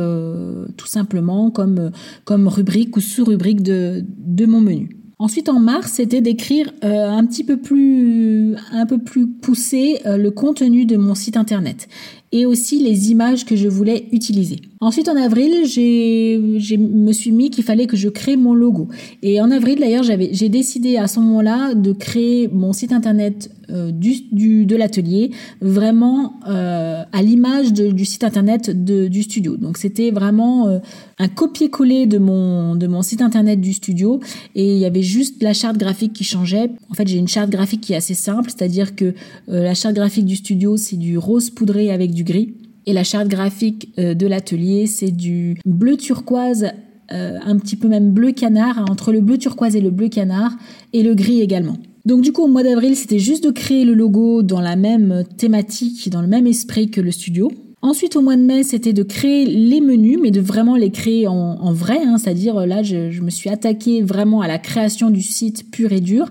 tout 0.77 0.88
simplement 0.88 1.51
comme 1.51 2.47
rubrique 2.47 2.95
ou 2.97 3.01
sous-rubrique 3.01 3.62
de, 3.62 4.04
de 4.17 4.45
mon 4.45 4.62
menu. 4.62 4.97
Ensuite, 5.19 5.49
en 5.49 5.60
mars, 5.60 5.91
c'était 5.93 6.21
d'écrire 6.21 6.71
un 6.82 7.23
petit 7.25 7.43
peu 7.43 7.58
plus, 7.58 8.56
un 8.71 8.86
peu 8.86 8.97
plus 8.97 9.27
poussé 9.27 9.99
le 10.06 10.30
contenu 10.30 10.86
de 10.86 10.97
mon 10.97 11.13
site 11.13 11.38
internet 11.38 11.89
et 12.31 12.45
aussi 12.45 12.79
les 12.79 13.11
images 13.11 13.45
que 13.45 13.55
je 13.55 13.67
voulais 13.67 14.07
utiliser. 14.11 14.57
Ensuite, 14.83 15.09
en 15.09 15.15
avril, 15.15 15.65
j'ai, 15.65 16.39
me 16.77 17.11
suis 17.11 17.31
mis 17.31 17.51
qu'il 17.51 17.63
fallait 17.63 17.85
que 17.85 17.95
je 17.95 18.09
crée 18.09 18.35
mon 18.35 18.55
logo. 18.55 18.87
Et 19.21 19.39
en 19.39 19.51
avril, 19.51 19.79
d'ailleurs, 19.79 20.03
j'ai 20.03 20.49
décidé 20.49 20.97
à 20.97 21.07
ce 21.07 21.19
moment-là 21.19 21.75
de 21.75 21.91
créer 21.91 22.47
mon 22.47 22.73
site 22.73 22.91
internet 22.91 23.51
euh, 23.69 23.91
du, 23.91 24.15
du, 24.31 24.65
de 24.65 24.75
l'atelier, 24.75 25.31
vraiment 25.61 26.33
euh, 26.47 27.03
à 27.11 27.21
l'image 27.21 27.73
du 27.73 28.05
site 28.05 28.23
internet 28.23 28.71
de, 28.83 29.07
du 29.07 29.21
studio. 29.21 29.55
Donc, 29.55 29.77
c'était 29.77 30.09
vraiment 30.09 30.67
euh, 30.67 30.79
un 31.19 31.27
copier-coller 31.27 32.07
de 32.07 32.17
mon, 32.17 32.75
de 32.75 32.87
mon 32.87 33.03
site 33.03 33.21
internet 33.21 33.61
du 33.61 33.73
studio. 33.73 34.19
Et 34.55 34.73
il 34.73 34.79
y 34.79 34.85
avait 34.85 35.03
juste 35.03 35.43
la 35.43 35.53
charte 35.53 35.77
graphique 35.77 36.13
qui 36.13 36.23
changeait. 36.23 36.71
En 36.89 36.95
fait, 36.95 37.07
j'ai 37.07 37.19
une 37.19 37.27
charte 37.27 37.51
graphique 37.51 37.81
qui 37.81 37.93
est 37.93 37.97
assez 37.97 38.15
simple, 38.15 38.49
c'est-à-dire 38.49 38.95
que 38.95 39.13
la 39.47 39.75
charte 39.75 39.93
graphique 39.93 40.25
du 40.25 40.37
studio, 40.37 40.75
c'est 40.75 40.97
du 40.97 41.19
rose 41.19 41.51
poudré 41.51 41.91
avec 41.91 42.13
du 42.13 42.20
gris. 42.23 42.53
Et 42.86 42.93
la 42.93 43.03
charte 43.03 43.27
graphique 43.27 43.89
euh, 43.99 44.13
de 44.13 44.27
l'atelier, 44.27 44.88
c'est 44.88 45.12
du 45.12 45.57
bleu 45.65 45.97
turquoise, 45.97 46.71
euh, 47.12 47.38
un 47.45 47.57
petit 47.57 47.75
peu 47.75 47.88
même 47.88 48.12
bleu 48.12 48.31
canard, 48.31 48.79
hein, 48.79 48.86
entre 48.89 49.12
le 49.12 49.21
bleu 49.21 49.38
turquoise 49.38 49.75
et 49.75 49.81
le 49.81 49.91
bleu 49.91 50.10
canard, 50.10 50.53
et 50.93 51.03
le 51.03 51.13
gris 51.13 51.41
également. 51.41 51.77
Donc 52.05 52.21
du 52.21 52.31
coup, 52.31 52.43
au 52.43 52.47
mois 52.47 52.63
d'avril, 52.63 52.95
c'était 52.95 53.19
juste 53.19 53.43
de 53.43 53.51
créer 53.51 53.86
le 53.86 53.93
logo 53.93 54.41
dans 54.41 54.62
la 54.62 54.75
même 54.75 55.23
thématique, 55.38 56.10
dans 56.10 56.21
le 56.21 56.27
même 56.27 56.47
esprit 56.47 56.89
que 56.89 57.01
le 57.01 57.12
studio. 57.12 57.51
Ensuite, 57.84 58.15
au 58.15 58.21
mois 58.21 58.36
de 58.36 58.41
mai, 58.41 58.63
c'était 58.63 58.93
de 58.93 59.03
créer 59.03 59.45
les 59.45 59.81
menus, 59.81 60.19
mais 60.21 60.31
de 60.31 60.39
vraiment 60.39 60.75
les 60.75 60.91
créer 60.91 61.27
en, 61.27 61.73
vrai, 61.73 61.99
hein, 62.03 62.17
c'est-à-dire 62.17 62.65
là, 62.67 62.84
je, 62.84 63.21
me 63.21 63.29
suis 63.29 63.49
attaquée 63.49 64.03
vraiment 64.03 64.41
à 64.41 64.47
la 64.47 64.60
création 64.60 65.10
du 65.10 65.21
site 65.21 65.71
pur 65.71 65.91
et 65.91 65.99
dur, 65.99 66.29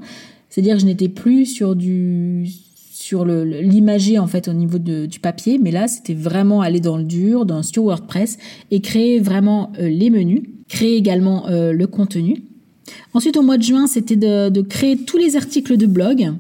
c'est-à-dire 0.49 0.79
je 0.79 0.87
n'étais 0.87 1.09
plus 1.09 1.47
sur 1.47 1.75
du 1.75 2.49
sur 3.11 3.25
l'imager 3.25 4.21
en 4.21 4.29
fait 4.29 4.47
au 4.47 4.53
niveau 4.53 4.79
du 4.79 5.19
papier, 5.19 5.59
mais 5.61 5.73
là 5.73 5.89
c'était 5.89 6.15
vraiment 6.15 6.61
aller 6.61 6.79
dans 6.79 6.97
le 6.97 7.03
dur, 7.03 7.45
dans 7.45 7.65
sur 7.65 7.83
WordPress 7.83 8.39
et 8.71 8.81
créer 8.81 9.19
vraiment 9.19 9.73
euh, 9.81 9.89
les 9.89 10.11
menus, 10.11 10.43
créer 10.69 10.95
également 10.95 11.49
euh, 11.49 11.73
le 11.73 11.89
contenu. 11.89 12.45
Ensuite 13.13 13.37
au 13.37 13.43
mois 13.43 13.59
de 13.59 13.65
juin 13.65 13.89
c'était 13.89 14.15
de, 14.15 14.61
créer 14.61 14.97
tous 14.97 15.17
les 15.17 15.35
articles 15.35 15.77
de 15.77 15.87
blog, 15.87 16.35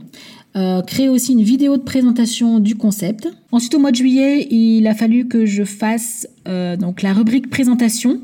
euh, 0.55 0.81
créer 0.83 1.09
aussi 1.09 1.33
une 1.33 1.43
vidéo 1.43 1.77
de 1.77 1.83
présentation 1.83 2.61
du 2.61 2.77
concept. 2.77 3.29
Ensuite 3.51 3.75
au 3.75 3.81
mois 3.81 3.91
de 3.91 3.97
juillet 3.97 4.47
il 4.49 4.87
a 4.87 4.95
fallu 4.95 5.27
que 5.27 5.47
je 5.47 5.65
fasse 5.65 6.29
donc 6.79 7.03
la 7.03 7.13
rubrique 7.13 7.51
présentation, 7.51 8.21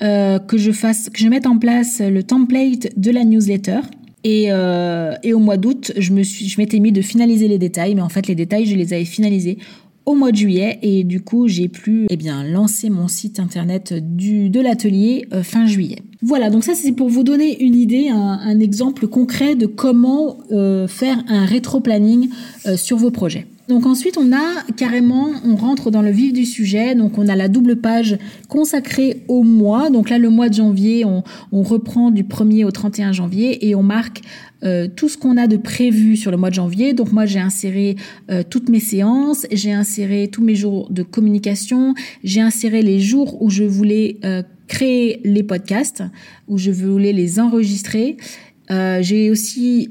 que 0.00 0.58
je 0.58 0.70
fasse, 0.70 1.10
que 1.10 1.18
je 1.18 1.26
mette 1.26 1.46
en 1.48 1.58
place 1.58 2.00
le 2.00 2.22
template 2.22 2.96
de 2.96 3.10
la 3.10 3.24
newsletter. 3.24 3.80
Et, 4.24 4.46
euh, 4.48 5.14
et, 5.22 5.34
au 5.34 5.38
mois 5.38 5.58
d'août, 5.58 5.92
je 5.96 6.12
me 6.12 6.22
suis, 6.22 6.48
je 6.48 6.58
m'étais 6.58 6.80
mis 6.80 6.92
de 6.92 7.02
finaliser 7.02 7.46
les 7.46 7.58
détails, 7.58 7.94
mais 7.94 8.02
en 8.02 8.08
fait, 8.08 8.26
les 8.26 8.34
détails, 8.34 8.64
je 8.64 8.74
les 8.74 8.94
avais 8.94 9.04
finalisés 9.04 9.58
au 10.06 10.14
mois 10.14 10.32
de 10.32 10.36
juillet 10.36 10.78
et 10.82 11.04
du 11.04 11.20
coup, 11.20 11.48
j'ai 11.48 11.68
pu 11.68 12.06
eh 12.10 12.16
bien 12.16 12.42
lancer 12.44 12.90
mon 12.90 13.08
site 13.08 13.40
internet 13.40 13.94
du 13.94 14.50
de 14.50 14.60
l'atelier 14.60 15.26
euh, 15.32 15.42
fin 15.42 15.66
juillet. 15.66 15.98
Voilà, 16.20 16.50
donc 16.50 16.64
ça 16.64 16.74
c'est 16.74 16.92
pour 16.92 17.08
vous 17.08 17.22
donner 17.22 17.62
une 17.62 17.74
idée, 17.74 18.08
un, 18.08 18.60
exemple 18.60 19.06
concret 19.08 19.56
de 19.56 19.66
comment 19.66 20.38
euh, 20.52 20.86
faire 20.88 21.22
un 21.28 21.46
rétro-planning 21.46 22.28
sur 22.76 22.96
vos 22.98 23.10
projets. 23.10 23.46
Donc 23.68 23.86
ensuite, 23.86 24.18
on 24.18 24.32
a 24.32 24.62
carrément, 24.76 25.30
on 25.44 25.56
rentre 25.56 25.90
dans 25.90 26.02
le 26.02 26.10
vif 26.10 26.32
du 26.32 26.44
sujet. 26.44 26.94
Donc 26.94 27.16
on 27.16 27.28
a 27.28 27.36
la 27.36 27.48
double 27.48 27.76
page 27.76 28.18
consacrée 28.48 29.22
au 29.28 29.42
mois. 29.42 29.88
Donc 29.88 30.10
là, 30.10 30.18
le 30.18 30.28
mois 30.28 30.48
de 30.48 30.54
janvier, 30.54 31.04
on, 31.04 31.22
on 31.50 31.62
reprend 31.62 32.10
du 32.10 32.24
1er 32.24 32.64
au 32.64 32.70
31 32.70 33.12
janvier 33.12 33.66
et 33.66 33.74
on 33.74 33.82
marque 33.82 34.20
euh, 34.64 34.86
tout 34.94 35.08
ce 35.08 35.16
qu'on 35.16 35.36
a 35.36 35.46
de 35.46 35.56
prévu 35.56 36.16
sur 36.16 36.30
le 36.30 36.36
mois 36.36 36.50
de 36.50 36.54
janvier. 36.54 36.92
Donc 36.92 37.12
moi, 37.12 37.24
j'ai 37.24 37.40
inséré 37.40 37.96
euh, 38.30 38.42
toutes 38.48 38.68
mes 38.68 38.80
séances, 38.80 39.46
j'ai 39.50 39.72
inséré 39.72 40.28
tous 40.28 40.42
mes 40.42 40.54
jours 40.54 40.90
de 40.90 41.02
communication, 41.02 41.94
j'ai 42.22 42.40
inséré 42.40 42.82
les 42.82 43.00
jours 43.00 43.42
où 43.42 43.50
je 43.50 43.64
voulais 43.64 44.18
euh, 44.24 44.42
créer 44.68 45.20
les 45.24 45.42
podcasts, 45.42 46.02
où 46.48 46.58
je 46.58 46.70
voulais 46.70 47.12
les 47.12 47.40
enregistrer. 47.40 48.16
j'ai 48.70 49.30
aussi 49.30 49.90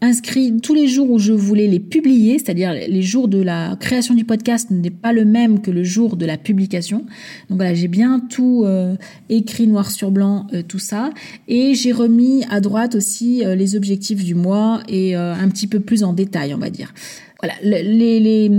inscrit 0.00 0.56
tous 0.62 0.74
les 0.74 0.88
jours 0.88 1.10
où 1.10 1.18
je 1.18 1.32
voulais 1.32 1.66
les 1.66 1.80
publier, 1.80 2.38
c'est-à-dire 2.38 2.72
les 2.72 3.02
jours 3.02 3.28
de 3.28 3.40
la 3.42 3.76
création 3.78 4.14
du 4.14 4.24
podcast 4.24 4.70
n'est 4.70 4.90
pas 4.90 5.12
le 5.12 5.24
même 5.24 5.60
que 5.60 5.70
le 5.70 5.84
jour 5.84 6.16
de 6.16 6.24
la 6.24 6.38
publication. 6.38 7.00
Donc 7.48 7.58
voilà, 7.58 7.74
j'ai 7.74 7.88
bien 7.88 8.20
tout 8.20 8.62
euh, 8.64 8.96
écrit 9.28 9.66
noir 9.66 9.90
sur 9.90 10.10
blanc, 10.10 10.46
euh, 10.54 10.62
tout 10.66 10.78
ça. 10.78 11.10
Et 11.48 11.74
j'ai 11.74 11.92
remis 11.92 12.44
à 12.50 12.60
droite 12.60 12.94
aussi 12.94 13.44
euh, 13.44 13.54
les 13.54 13.76
objectifs 13.76 14.24
du 14.24 14.34
mois 14.34 14.80
et 14.88 15.14
un 15.14 15.48
petit 15.48 15.66
peu 15.66 15.80
plus 15.80 16.02
en 16.02 16.12
détail, 16.12 16.54
on 16.54 16.58
va 16.58 16.70
dire. 16.70 16.94
Voilà, 17.42 17.54
les, 17.62 18.20
les, 18.20 18.50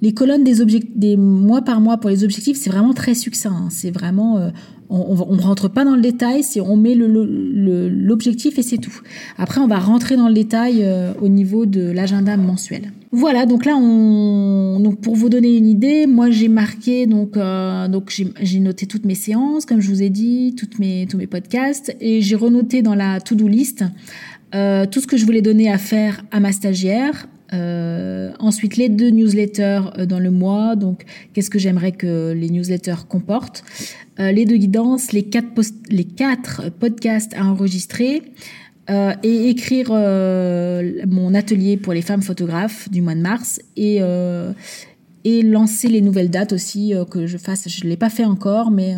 les 0.00 0.14
colonnes 0.14 0.44
des, 0.44 0.64
des 0.94 1.16
mois 1.16 1.62
par 1.62 1.80
mois 1.80 1.96
pour 1.98 2.10
les 2.10 2.22
objectifs, 2.24 2.56
c'est 2.56 2.70
vraiment 2.70 2.94
très 2.94 3.14
succinct. 3.14 3.52
Hein. 3.52 3.68
C'est 3.70 3.90
vraiment 3.90 4.50
on, 4.90 5.36
ne 5.36 5.40
rentre 5.40 5.68
pas 5.68 5.84
dans 5.84 5.94
le 5.94 6.00
détail, 6.00 6.42
c'est 6.42 6.60
on 6.60 6.76
met 6.76 6.94
l'objectif 6.94 8.58
et 8.58 8.62
c'est 8.62 8.78
tout. 8.78 9.00
Après, 9.36 9.60
on 9.60 9.66
va 9.66 9.78
rentrer 9.78 10.16
dans 10.16 10.28
le 10.28 10.34
détail 10.34 10.82
euh, 10.82 11.12
au 11.20 11.28
niveau 11.28 11.66
de 11.66 11.90
l'agenda 11.90 12.36
mensuel. 12.36 12.92
Voilà, 13.10 13.46
donc 13.46 13.64
là, 13.64 13.76
on, 13.76 14.80
donc 14.80 15.00
pour 15.00 15.14
vous 15.14 15.28
donner 15.28 15.56
une 15.56 15.66
idée, 15.66 16.06
moi 16.06 16.30
j'ai 16.30 16.48
marqué 16.48 17.06
donc 17.06 17.36
euh, 17.36 17.88
donc 17.88 18.14
j'ai 18.40 18.60
noté 18.60 18.86
toutes 18.86 19.04
mes 19.04 19.14
séances, 19.14 19.64
comme 19.64 19.80
je 19.80 19.88
vous 19.88 20.02
ai 20.02 20.10
dit, 20.10 20.54
toutes 20.56 20.78
mes 20.78 21.06
tous 21.08 21.16
mes 21.16 21.26
podcasts, 21.26 21.96
et 22.00 22.20
j'ai 22.20 22.36
renoté 22.36 22.82
dans 22.82 22.94
la 22.94 23.20
to-do 23.20 23.48
list 23.48 23.84
euh, 24.54 24.86
tout 24.86 25.00
ce 25.00 25.06
que 25.06 25.16
je 25.16 25.24
voulais 25.26 25.42
donner 25.42 25.70
à 25.70 25.78
faire 25.78 26.22
à 26.30 26.40
ma 26.40 26.52
stagiaire, 26.52 27.28
euh, 27.52 28.32
ensuite, 28.38 28.76
les 28.76 28.88
deux 28.88 29.10
newsletters 29.10 29.82
euh, 29.96 30.06
dans 30.06 30.18
le 30.18 30.30
mois. 30.30 30.76
Donc, 30.76 31.04
qu'est-ce 31.32 31.50
que 31.50 31.58
j'aimerais 31.58 31.92
que 31.92 32.32
les 32.32 32.50
newsletters 32.50 33.06
comportent? 33.08 33.64
Euh, 34.20 34.32
Les 34.32 34.44
deux 34.44 34.56
guidances, 34.56 35.12
les 35.12 35.24
quatre, 35.24 35.50
les 35.90 36.04
quatre 36.04 36.70
podcasts 36.70 37.34
à 37.34 37.44
enregistrer. 37.44 38.22
Et 39.22 39.50
écrire 39.50 39.90
mon 39.90 41.34
atelier 41.34 41.76
pour 41.76 41.92
les 41.92 42.00
femmes 42.00 42.22
photographes 42.22 42.88
du 42.88 43.02
mois 43.02 43.14
de 43.14 43.20
mars 43.20 43.60
et, 43.76 44.00
et 45.24 45.42
lancer 45.42 45.88
les 45.88 46.00
nouvelles 46.00 46.30
dates 46.30 46.54
aussi 46.54 46.94
que 47.10 47.26
je 47.26 47.36
fasse. 47.36 47.68
Je 47.68 47.84
ne 47.84 47.90
l'ai 47.90 47.98
pas 47.98 48.08
fait 48.08 48.24
encore, 48.24 48.70
mais 48.70 48.94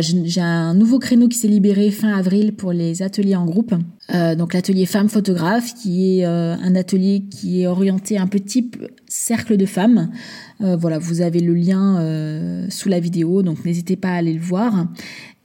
j'ai 0.00 0.40
un 0.40 0.74
nouveau 0.74 0.98
créneau 0.98 1.28
qui 1.28 1.36
s'est 1.36 1.48
libéré 1.48 1.90
fin 1.90 2.16
avril 2.16 2.54
pour 2.54 2.72
les 2.72 3.02
ateliers 3.02 3.36
en 3.36 3.44
groupe. 3.44 3.74
Euh, 4.14 4.34
donc 4.34 4.54
l'atelier 4.54 4.86
femmes 4.86 5.10
photographes, 5.10 5.74
qui 5.74 6.18
est 6.18 6.26
euh, 6.26 6.54
un 6.54 6.74
atelier 6.74 7.24
qui 7.30 7.62
est 7.62 7.66
orienté 7.66 8.16
un 8.16 8.26
peu 8.26 8.40
type 8.40 8.76
cercle 9.06 9.56
de 9.56 9.66
femmes. 9.66 10.10
Euh, 10.62 10.76
voilà, 10.76 10.98
vous 10.98 11.20
avez 11.20 11.40
le 11.40 11.54
lien 11.54 12.66
sous 12.70 12.88
la 12.88 13.00
vidéo, 13.00 13.42
donc 13.42 13.64
n'hésitez 13.64 13.96
pas 13.96 14.08
à 14.08 14.14
aller 14.14 14.32
le 14.32 14.40
voir. 14.40 14.86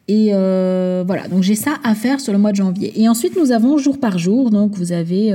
Et 0.08 0.32
voilà, 0.32 1.28
donc 1.30 1.44
j'ai 1.44 1.56
ça 1.56 1.74
à 1.84 1.94
faire 1.94 2.22
sur 2.22 2.32
le 2.32 2.40
mois 2.40 2.52
de 2.52 2.58
janvier. 2.58 2.94
Et 3.02 3.10
ensuite, 3.10 3.36
nous 3.38 3.52
avons 3.52 3.78
jour 3.78 4.00
par 4.00 4.18
jour. 4.18 4.50
Donc 4.50 4.76
vous 4.76 4.94
avez 4.94 5.34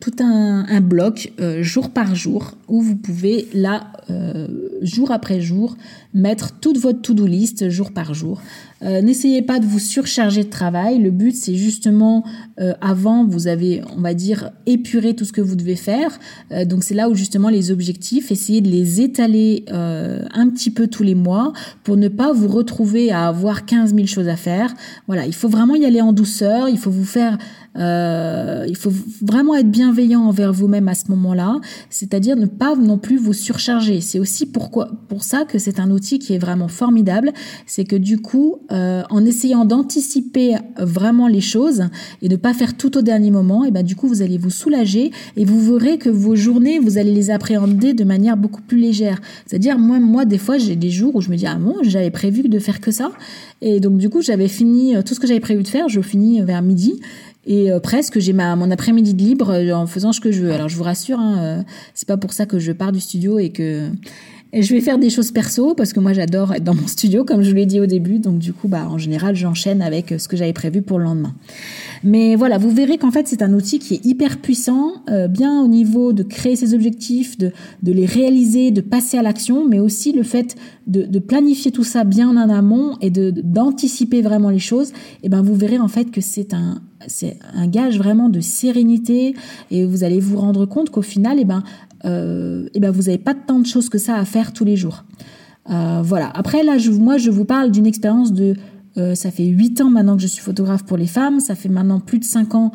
tout 0.00 0.16
un, 0.20 0.80
bloc 0.80 1.32
euh, 1.40 1.62
jour 1.62 1.90
par 1.90 2.14
jour 2.14 2.52
où 2.66 2.82
vous 2.82 2.96
pouvez 2.96 3.48
là 3.54 3.92
euh, 4.10 4.48
jour 4.82 5.10
après 5.10 5.40
jour 5.40 5.76
mettre 6.14 6.58
toute 6.58 6.78
votre 6.78 7.00
to-do 7.00 7.26
list 7.26 7.68
jour 7.68 7.92
par 7.92 8.14
jour. 8.14 8.40
N'essayez 8.80 9.42
pas 9.42 9.58
de 9.58 9.66
vous 9.66 9.78
surcharger 9.78 10.44
de 10.44 10.50
travail. 10.50 10.98
Le 10.98 11.10
but 11.10 11.34
c'est 11.34 11.54
justement 11.54 12.24
avant 12.80 13.26
vous 13.26 13.48
avez 13.48 13.82
on 13.96 14.00
va 14.00 14.14
dire 14.14 14.50
épuré 14.66 15.16
tout 15.16 15.24
ce 15.24 15.32
que 15.32 15.40
vous 15.40 15.56
devez 15.56 15.74
faire. 15.74 16.18
donc 16.66 16.84
c'est 16.84 16.94
là 16.94 17.08
où 17.08 17.14
justement 17.14 17.48
les 17.48 17.70
objectifs 17.70 18.30
essayez 18.30 18.60
de 18.60 18.68
les 18.68 19.00
étaler 19.00 19.64
un 19.68 20.48
petit 20.48 20.70
peu 20.70 20.86
tous 20.86 21.02
les 21.02 21.16
mois 21.16 21.52
pour 21.82 21.96
ne 21.96 22.08
pas 22.08 22.32
vous 22.32 22.48
retrouver 22.48 23.10
à 23.10 23.26
avoir 23.26 23.66
15 23.66 23.94
000 23.94 24.06
choses 24.06 24.28
à 24.28 24.36
faire. 24.36 24.72
Voilà 25.08 25.26
il 25.26 25.34
faut 25.34 25.48
vraiment 25.48 25.74
y 25.74 25.84
aller 25.84 26.00
en 26.00 26.12
douceur. 26.12 26.68
Il 26.68 26.78
faut 26.78 26.90
vous 26.90 27.04
faire 27.04 27.38
Euh, 27.78 28.64
il 28.68 28.76
faut 28.76 28.92
vraiment 29.22 29.54
être 29.54 29.70
bienveillant 29.70 30.22
envers 30.22 30.52
vous-même 30.52 30.88
à 30.88 30.94
ce 30.94 31.10
moment-là, 31.10 31.60
c'est-à-dire 31.90 32.36
ne 32.36 32.46
pas 32.46 32.74
non 32.74 32.98
plus 32.98 33.18
vous 33.18 33.32
surcharger. 33.32 34.00
C'est 34.00 34.18
aussi 34.18 34.46
pourquoi, 34.46 34.90
pour 35.08 35.22
ça 35.22 35.44
que 35.44 35.58
c'est 35.58 35.78
un 35.78 35.90
outil 35.90 36.18
qui 36.18 36.34
est 36.34 36.38
vraiment 36.38 36.68
formidable. 36.68 37.32
C'est 37.66 37.84
que 37.84 37.96
du 37.96 38.18
coup, 38.18 38.60
euh, 38.70 39.02
en 39.10 39.24
essayant 39.24 39.64
d'anticiper 39.64 40.56
vraiment 40.78 41.26
les 41.28 41.40
choses 41.40 41.84
et 42.22 42.28
de 42.28 42.36
pas 42.36 42.54
faire 42.54 42.76
tout 42.76 42.96
au 42.98 43.02
dernier 43.02 43.30
moment, 43.30 43.64
et 43.64 43.70
ben 43.70 43.82
du 43.82 43.96
coup 43.96 44.08
vous 44.08 44.22
allez 44.22 44.38
vous 44.38 44.50
soulager 44.50 45.10
et 45.36 45.44
vous 45.44 45.60
verrez 45.60 45.98
que 45.98 46.10
vos 46.10 46.36
journées, 46.36 46.78
vous 46.78 46.98
allez 46.98 47.12
les 47.12 47.30
appréhender 47.30 47.94
de 47.94 48.04
manière 48.04 48.36
beaucoup 48.36 48.62
plus 48.62 48.78
légère. 48.78 49.20
C'est-à-dire 49.46 49.78
moi, 49.78 49.98
moi 50.00 50.24
des 50.24 50.38
fois 50.38 50.58
j'ai 50.58 50.76
des 50.76 50.90
jours 50.90 51.16
où 51.16 51.20
je 51.20 51.30
me 51.30 51.36
dis 51.36 51.46
ah 51.46 51.56
bon 51.56 51.76
j'avais 51.82 52.10
prévu 52.10 52.42
de 52.42 52.58
faire 52.58 52.80
que 52.80 52.90
ça 52.90 53.10
et 53.60 53.80
donc 53.80 53.98
du 53.98 54.08
coup 54.08 54.22
j'avais 54.22 54.48
fini 54.48 54.94
tout 55.04 55.14
ce 55.14 55.20
que 55.20 55.26
j'avais 55.26 55.40
prévu 55.40 55.62
de 55.62 55.68
faire, 55.68 55.88
je 55.88 56.00
finis 56.00 56.42
vers 56.42 56.62
midi 56.62 57.00
et 57.48 57.72
euh, 57.72 57.80
presque, 57.80 58.18
j'ai 58.18 58.34
ma 58.34 58.54
mon 58.56 58.70
après-midi 58.70 59.14
de 59.14 59.22
libre 59.22 59.50
euh, 59.50 59.72
en 59.72 59.86
faisant 59.86 60.12
ce 60.12 60.20
que 60.20 60.30
je 60.30 60.42
veux. 60.42 60.52
Alors 60.52 60.68
je 60.68 60.76
vous 60.76 60.84
rassure, 60.84 61.18
hein, 61.18 61.38
euh, 61.38 61.62
c'est 61.94 62.06
pas 62.06 62.18
pour 62.18 62.34
ça 62.34 62.44
que 62.44 62.58
je 62.58 62.72
pars 62.72 62.92
du 62.92 63.00
studio 63.00 63.38
et 63.38 63.48
que 63.48 63.88
et 64.52 64.62
je 64.62 64.74
vais 64.74 64.80
faire 64.80 64.98
des 64.98 65.10
choses 65.10 65.30
perso 65.30 65.74
parce 65.74 65.92
que 65.92 66.00
moi 66.00 66.14
j'adore 66.14 66.54
être 66.54 66.64
dans 66.64 66.74
mon 66.74 66.86
studio 66.86 67.22
comme 67.24 67.42
je 67.42 67.50
vous 67.50 67.56
l'ai 67.56 67.66
dit 67.66 67.80
au 67.80 67.86
début. 67.86 68.18
Donc 68.18 68.38
du 68.38 68.54
coup, 68.54 68.66
bah 68.66 68.88
en 68.88 68.96
général, 68.96 69.36
j'enchaîne 69.36 69.82
avec 69.82 70.14
ce 70.18 70.26
que 70.26 70.36
j'avais 70.36 70.54
prévu 70.54 70.80
pour 70.80 70.98
le 70.98 71.04
lendemain. 71.04 71.34
Mais 72.02 72.34
voilà, 72.34 72.56
vous 72.56 72.70
verrez 72.70 72.96
qu'en 72.96 73.10
fait 73.10 73.28
c'est 73.28 73.42
un 73.42 73.52
outil 73.52 73.78
qui 73.78 73.94
est 73.94 74.06
hyper 74.06 74.38
puissant, 74.38 75.02
euh, 75.10 75.28
bien 75.28 75.60
au 75.62 75.68
niveau 75.68 76.14
de 76.14 76.22
créer 76.22 76.56
ses 76.56 76.72
objectifs, 76.72 77.36
de, 77.36 77.52
de 77.82 77.92
les 77.92 78.06
réaliser, 78.06 78.70
de 78.70 78.80
passer 78.80 79.18
à 79.18 79.22
l'action, 79.22 79.68
mais 79.68 79.80
aussi 79.80 80.12
le 80.12 80.22
fait 80.22 80.56
de, 80.86 81.18
planifier 81.18 81.70
tout 81.70 81.84
ça 81.84 82.04
bien 82.04 82.28
en 82.30 82.48
amont 82.48 82.96
et 83.02 83.10
de 83.10 83.30
d'anticiper 83.30 84.22
vraiment 84.22 84.48
les 84.48 84.58
choses. 84.58 84.92
Et 85.22 85.28
ben 85.28 85.42
vous 85.42 85.54
verrez 85.54 85.78
en 85.78 85.88
fait 85.88 86.10
que 86.10 86.20
c'est 86.20 86.54
un 86.54 86.80
c'est 87.06 87.38
un 87.54 87.66
gage 87.66 87.98
vraiment 87.98 88.28
de 88.28 88.40
sérénité 88.40 89.34
et 89.70 89.84
vous 89.84 90.04
allez 90.04 90.20
vous 90.20 90.38
rendre 90.38 90.66
compte 90.66 90.90
qu'au 90.90 91.02
final, 91.02 91.38
eh 91.40 91.44
ben 91.44 91.62
euh, 92.04 92.68
et 92.74 92.80
ben 92.80 92.90
vous 92.90 93.02
n'avez 93.02 93.18
pas 93.18 93.34
tant 93.34 93.58
de 93.58 93.66
choses 93.66 93.88
que 93.88 93.98
ça 93.98 94.16
à 94.16 94.24
faire 94.24 94.52
tous 94.52 94.64
les 94.64 94.76
jours. 94.76 95.04
Euh, 95.70 96.00
voilà. 96.02 96.30
Après 96.34 96.62
là, 96.62 96.78
je, 96.78 96.90
moi, 96.90 97.18
je 97.18 97.30
vous 97.30 97.44
parle 97.44 97.70
d'une 97.70 97.86
expérience 97.86 98.32
de 98.32 98.54
euh, 98.96 99.14
ça 99.14 99.30
fait 99.30 99.46
8 99.46 99.80
ans 99.82 99.90
maintenant 99.90 100.16
que 100.16 100.22
je 100.22 100.26
suis 100.26 100.42
photographe 100.42 100.84
pour 100.84 100.96
les 100.96 101.06
femmes. 101.06 101.40
Ça 101.40 101.54
fait 101.54 101.68
maintenant 101.68 102.00
plus 102.00 102.18
de 102.18 102.24
5 102.24 102.54
ans 102.54 102.72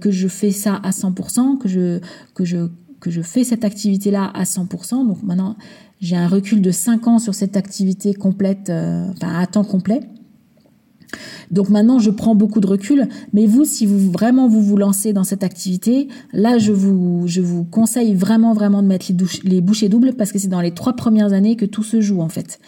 que 0.00 0.10
je 0.10 0.28
fais 0.28 0.50
ça 0.50 0.78
à 0.84 0.90
100%, 0.90 1.56
que 1.56 1.66
je, 1.66 2.00
que 2.34 2.44
je, 2.44 2.68
que 3.00 3.10
je 3.10 3.22
fais 3.22 3.44
cette 3.44 3.64
activité-là 3.64 4.30
à 4.34 4.42
100%. 4.42 5.06
Donc 5.06 5.22
maintenant, 5.22 5.56
j'ai 6.02 6.16
un 6.16 6.28
recul 6.28 6.60
de 6.60 6.70
5 6.70 7.08
ans 7.08 7.18
sur 7.18 7.34
cette 7.34 7.56
activité 7.56 8.12
complète, 8.12 8.68
enfin 8.68 9.38
à 9.38 9.46
temps 9.46 9.64
complet. 9.64 10.02
Donc 11.50 11.68
maintenant, 11.68 11.98
je 11.98 12.10
prends 12.10 12.34
beaucoup 12.34 12.60
de 12.60 12.66
recul. 12.66 13.08
Mais 13.32 13.46
vous, 13.46 13.64
si 13.64 13.86
vous 13.86 14.10
vraiment 14.10 14.48
vous 14.48 14.62
vous 14.62 14.76
lancez 14.76 15.12
dans 15.12 15.24
cette 15.24 15.44
activité, 15.44 16.08
là, 16.32 16.58
je 16.58 16.72
vous, 16.72 17.24
je 17.26 17.40
vous 17.40 17.64
conseille 17.64 18.14
vraiment, 18.14 18.52
vraiment 18.52 18.82
de 18.82 18.88
mettre 18.88 19.06
les, 19.44 19.60
bouchées 19.60 19.88
doubles 19.88 20.14
parce 20.14 20.32
que 20.32 20.38
c'est 20.38 20.48
dans 20.48 20.60
les 20.60 20.72
trois 20.72 20.94
premières 20.94 21.32
années 21.32 21.56
que 21.56 21.66
tout 21.66 21.82
se 21.82 22.00
joue 22.00 22.20
en 22.20 22.28
fait. 22.28 22.58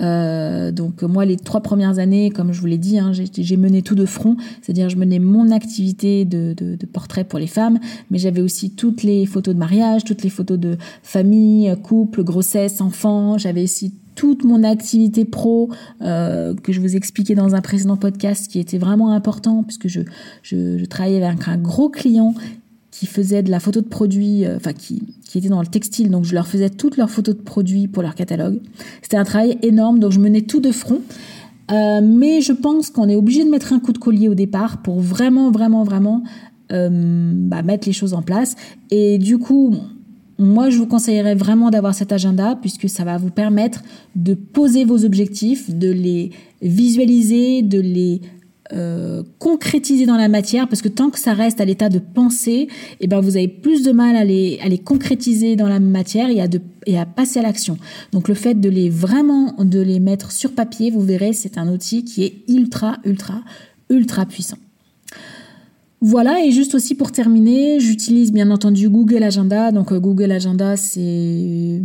Euh, 0.00 0.72
donc 0.72 1.02
moi, 1.02 1.24
les 1.24 1.36
trois 1.36 1.60
premières 1.60 1.98
années, 1.98 2.30
comme 2.30 2.52
je 2.52 2.60
vous 2.60 2.66
l'ai 2.66 2.78
dit, 2.78 2.98
hein, 2.98 3.12
j'ai 3.12 3.56
mené 3.56 3.82
tout 3.82 3.94
de 3.94 4.06
front, 4.06 4.36
c'est-à-dire 4.62 4.88
je 4.88 4.96
menais 4.96 5.18
mon 5.18 5.50
activité 5.50 6.24
de, 6.24 6.54
de, 6.56 6.86
portrait 6.86 7.24
pour 7.24 7.38
les 7.38 7.46
femmes, 7.46 7.78
mais 8.10 8.18
j'avais 8.18 8.40
aussi 8.40 8.70
toutes 8.70 9.02
les 9.02 9.26
photos 9.26 9.54
de 9.54 9.58
mariage, 9.58 10.04
toutes 10.04 10.22
les 10.22 10.30
photos 10.30 10.58
de 10.58 10.78
famille, 11.02 11.74
couple, 11.82 12.24
grossesse, 12.24 12.80
enfants. 12.80 13.38
J'avais 13.38 13.64
aussi 13.64 13.92
toute 14.14 14.44
mon 14.44 14.62
activité 14.64 15.24
pro 15.24 15.70
euh, 16.00 16.54
que 16.54 16.72
je 16.72 16.80
vous 16.80 16.96
expliquais 16.96 17.34
dans 17.34 17.54
un 17.54 17.60
précédent 17.60 17.96
podcast 17.96 18.50
qui 18.50 18.58
était 18.58 18.78
vraiment 18.78 19.12
important 19.12 19.62
puisque 19.62 19.88
je, 19.88 20.84
travaillais 20.86 21.22
avec 21.22 21.48
un 21.48 21.56
gros 21.56 21.88
client 21.88 22.34
qui 22.90 23.06
faisait 23.06 23.42
de 23.42 23.50
la 23.50 23.58
photo 23.58 23.80
de 23.80 23.88
produits, 23.88 24.44
euh, 24.44 24.56
enfin 24.56 24.74
qui, 24.74 25.02
qui 25.24 25.38
était 25.38 25.48
dans 25.48 25.62
le 25.62 25.66
textile, 25.66 26.10
donc 26.10 26.24
je 26.24 26.34
leur 26.34 26.46
faisais 26.46 26.68
toutes 26.68 26.98
leurs 26.98 27.10
photos 27.10 27.36
de 27.36 27.40
produits 27.40 27.88
pour 27.88 28.02
leur 28.02 28.14
catalogue. 28.14 28.60
C'était 29.00 29.16
un 29.16 29.24
travail 29.24 29.58
énorme, 29.62 29.98
donc 29.98 30.12
je 30.12 30.20
menais 30.20 30.42
tout 30.42 30.60
de 30.60 30.72
front. 30.72 31.00
Euh, 31.70 32.00
mais 32.02 32.40
je 32.40 32.52
pense 32.52 32.90
qu'on 32.90 33.08
est 33.08 33.16
obligé 33.16 33.44
de 33.44 33.50
mettre 33.50 33.72
un 33.72 33.80
coup 33.80 33.92
de 33.92 33.98
collier 33.98 34.28
au 34.28 34.34
départ 34.34 34.82
pour 34.82 35.00
vraiment, 35.00 35.50
vraiment, 35.50 35.84
vraiment 35.84 36.22
euh, 36.72 37.32
bah, 37.34 37.62
mettre 37.62 37.86
les 37.86 37.92
choses 37.92 38.14
en 38.14 38.22
place. 38.22 38.56
Et 38.90 39.18
du 39.18 39.38
coup, 39.38 39.74
moi, 40.42 40.70
je 40.70 40.78
vous 40.78 40.86
conseillerais 40.86 41.34
vraiment 41.34 41.70
d'avoir 41.70 41.94
cet 41.94 42.12
agenda 42.12 42.58
puisque 42.60 42.88
ça 42.88 43.04
va 43.04 43.16
vous 43.16 43.30
permettre 43.30 43.82
de 44.16 44.34
poser 44.34 44.84
vos 44.84 45.04
objectifs, 45.04 45.70
de 45.70 45.90
les 45.90 46.30
visualiser, 46.60 47.62
de 47.62 47.80
les 47.80 48.20
euh, 48.72 49.22
concrétiser 49.38 50.06
dans 50.06 50.16
la 50.16 50.28
matière 50.28 50.66
parce 50.66 50.80
que 50.80 50.88
tant 50.88 51.10
que 51.10 51.18
ça 51.18 51.34
reste 51.34 51.60
à 51.60 51.64
l'état 51.64 51.88
de 51.88 51.98
pensée, 51.98 52.68
eh 53.00 53.06
ben 53.06 53.20
vous 53.20 53.36
avez 53.36 53.48
plus 53.48 53.82
de 53.82 53.92
mal 53.92 54.16
à 54.16 54.24
les, 54.24 54.58
concrétiser 54.84 55.56
dans 55.56 55.68
la 55.68 55.78
matière 55.78 56.30
et 56.30 56.40
à, 56.40 56.48
de, 56.48 56.60
et 56.86 56.98
à 56.98 57.04
passer 57.04 57.40
à 57.40 57.42
l'action. 57.42 57.76
Donc 58.12 58.28
le 58.28 58.34
fait 58.34 58.54
de 58.54 58.68
les 58.68 58.88
vraiment 58.88 59.54
de 59.58 59.80
les 59.80 60.00
mettre 60.00 60.32
sur 60.32 60.52
papier, 60.52 60.90
vous 60.90 61.02
verrez, 61.02 61.34
c'est 61.34 61.58
un 61.58 61.68
outil 61.68 62.04
qui 62.04 62.24
est 62.24 62.34
ultra 62.48 62.96
ultra 63.04 63.42
ultra 63.90 64.24
puissant. 64.24 64.58
Voilà, 66.04 66.44
et 66.44 66.50
juste 66.50 66.74
aussi 66.74 66.96
pour 66.96 67.12
terminer, 67.12 67.78
j'utilise 67.78 68.32
bien 68.32 68.50
entendu 68.50 68.88
Google 68.88 69.22
Agenda. 69.22 69.70
Donc 69.70 69.92
euh, 69.92 70.00
Google 70.00 70.32
Agenda, 70.32 70.76
c'est 70.76 71.80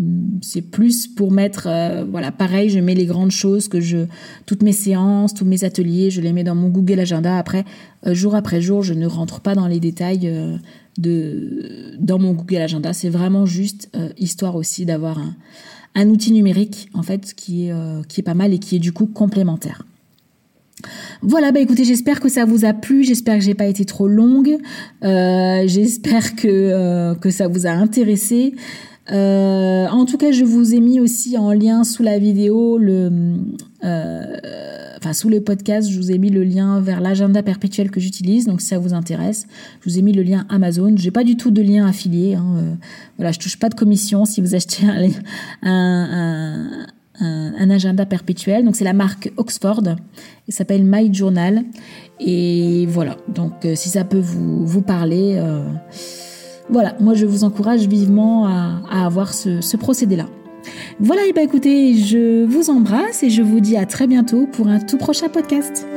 plus 0.72 1.06
pour 1.06 1.30
mettre, 1.32 1.68
euh, 1.68 2.04
voilà, 2.04 2.32
pareil, 2.32 2.72
je 2.72 2.80
mets 2.80 2.96
les 2.96 3.06
grandes 3.06 3.30
choses 3.30 3.68
que 3.68 3.80
je, 3.80 4.08
toutes 4.48 4.64
mes 4.64 4.72
séances, 4.72 5.36
tous 5.36 5.46
mes 5.46 5.64
ateliers, 5.64 6.10
je 6.10 6.22
les 6.22 6.34
mets 6.34 6.44
dans 6.44 6.56
mon 6.56 6.70
Google 6.70 7.00
Agenda. 7.00 7.38
Après, 7.38 7.64
euh, 8.08 8.16
jour 8.16 8.34
après 8.34 8.60
jour, 8.60 8.82
je 8.82 8.96
ne 8.96 9.06
rentre 9.06 9.40
pas 9.40 9.54
dans 9.54 9.68
les 9.68 9.80
détails 9.80 10.34
de 10.98 11.96
dans 12.00 12.18
mon 12.18 12.34
Google 12.34 12.64
Agenda. 12.64 12.94
C'est 12.94 13.10
vraiment 13.10 13.46
juste 13.46 13.92
histoire 14.18 14.56
aussi 14.56 14.88
d'avoir 14.88 15.20
un, 15.20 15.36
un 15.94 16.10
outil 16.10 16.32
numérique 16.32 16.90
en 16.96 17.04
fait 17.04 17.36
qui 17.36 17.68
est 17.68 17.74
qui 18.08 18.22
est 18.22 18.24
pas 18.24 18.34
mal 18.34 18.52
et 18.52 18.58
qui 18.58 18.78
est 18.78 18.80
du 18.80 18.94
coup 18.94 19.06
complémentaire. 19.06 19.84
Voilà, 21.22 21.52
bah 21.52 21.60
écoutez, 21.60 21.84
j'espère 21.84 22.20
que 22.20 22.30
ça 22.30 22.46
vous 22.46 22.66
a 22.66 22.74
plu, 22.74 23.04
j'espère 23.04 23.36
que 23.36 23.44
j'ai 23.44 23.56
pas 23.56 23.66
été 23.66 23.86
trop 23.86 24.08
longue, 24.08 24.58
euh, 25.04 25.64
j'espère 25.66 26.36
que, 26.36 26.48
euh, 26.48 27.16
que 27.16 27.32
ça 27.32 27.48
vous 27.48 27.66
a 27.66 27.72
intéressé. 27.72 28.54
Euh, 29.12 29.88
en 29.88 30.06
tout 30.06 30.18
cas, 30.18 30.32
je 30.32 30.44
vous 30.44 30.76
ai 30.76 30.80
mis 30.80 31.00
aussi 31.00 31.38
en 31.38 31.52
lien 31.54 31.84
sous 31.84 32.04
la 32.04 32.20
vidéo 32.20 32.78
le, 32.78 33.38
enfin 33.82 35.14
sous 35.14 35.30
le 35.30 35.42
podcast, 35.42 35.90
je 35.90 35.98
vous 35.98 36.12
ai 36.12 36.18
mis 36.18 36.30
le 36.30 36.44
lien 36.44 36.82
vers 36.82 37.00
l'agenda 37.00 37.42
perpétuel 37.42 37.90
que 37.90 38.00
j'utilise. 38.00 38.46
Donc 38.46 38.62
si 38.62 38.68
ça 38.68 38.78
vous 38.78 38.94
intéresse, 38.94 39.48
je 39.82 39.90
vous 39.90 39.98
ai 39.98 40.02
mis 40.02 40.12
le 40.12 40.24
lien 40.24 40.46
Amazon. 40.50 40.94
J'ai 40.96 41.12
pas 41.12 41.24
du 41.24 41.38
tout 41.38 41.52
de 41.52 41.62
lien 41.62 41.88
affilié. 41.88 42.36
Hein, 42.36 42.78
voilà, 43.18 43.32
je 43.32 43.40
touche 43.40 43.58
pas 43.58 43.70
de 43.70 43.76
commission 43.76 44.26
si 44.26 44.42
vous 44.42 44.56
achetez 44.56 44.86
un, 45.64 46.86
agenda 47.20 48.06
perpétuel. 48.06 48.66
Donc 48.66 48.76
c'est 48.76 48.84
la 48.84 48.94
marque 48.94 49.32
Oxford. 49.38 49.84
Il 50.48 50.54
s'appelle 50.54 50.84
My 50.84 51.14
Journal. 51.14 51.64
Et 52.20 52.86
voilà. 52.88 53.18
Donc 53.28 53.66
euh, 53.66 53.76
si 53.76 53.90
ça 53.90 54.04
peut 54.04 54.22
vous, 54.22 54.82
parler, 54.82 55.36
euh, 55.38 55.64
voilà. 56.70 56.96
Moi 57.00 57.14
je 57.14 57.26
vous 57.26 57.44
encourage 57.44 57.88
vivement 57.88 58.48
à, 58.48 59.06
avoir 59.06 59.34
ce, 59.34 59.78
procédé-là. 59.78 60.26
Voilà, 61.00 61.26
et 61.28 61.34
bah 61.34 61.44
écoutez, 61.44 61.96
je 61.96 62.44
vous 62.44 62.70
embrasse 62.70 63.24
et 63.24 63.30
je 63.30 63.42
vous 63.42 63.60
dis 63.60 63.78
à 63.78 63.86
très 63.86 64.08
bientôt 64.08 64.48
pour 64.52 64.68
un 64.68 64.80
tout 64.80 64.98
prochain 64.98 65.30
podcast. 65.30 65.88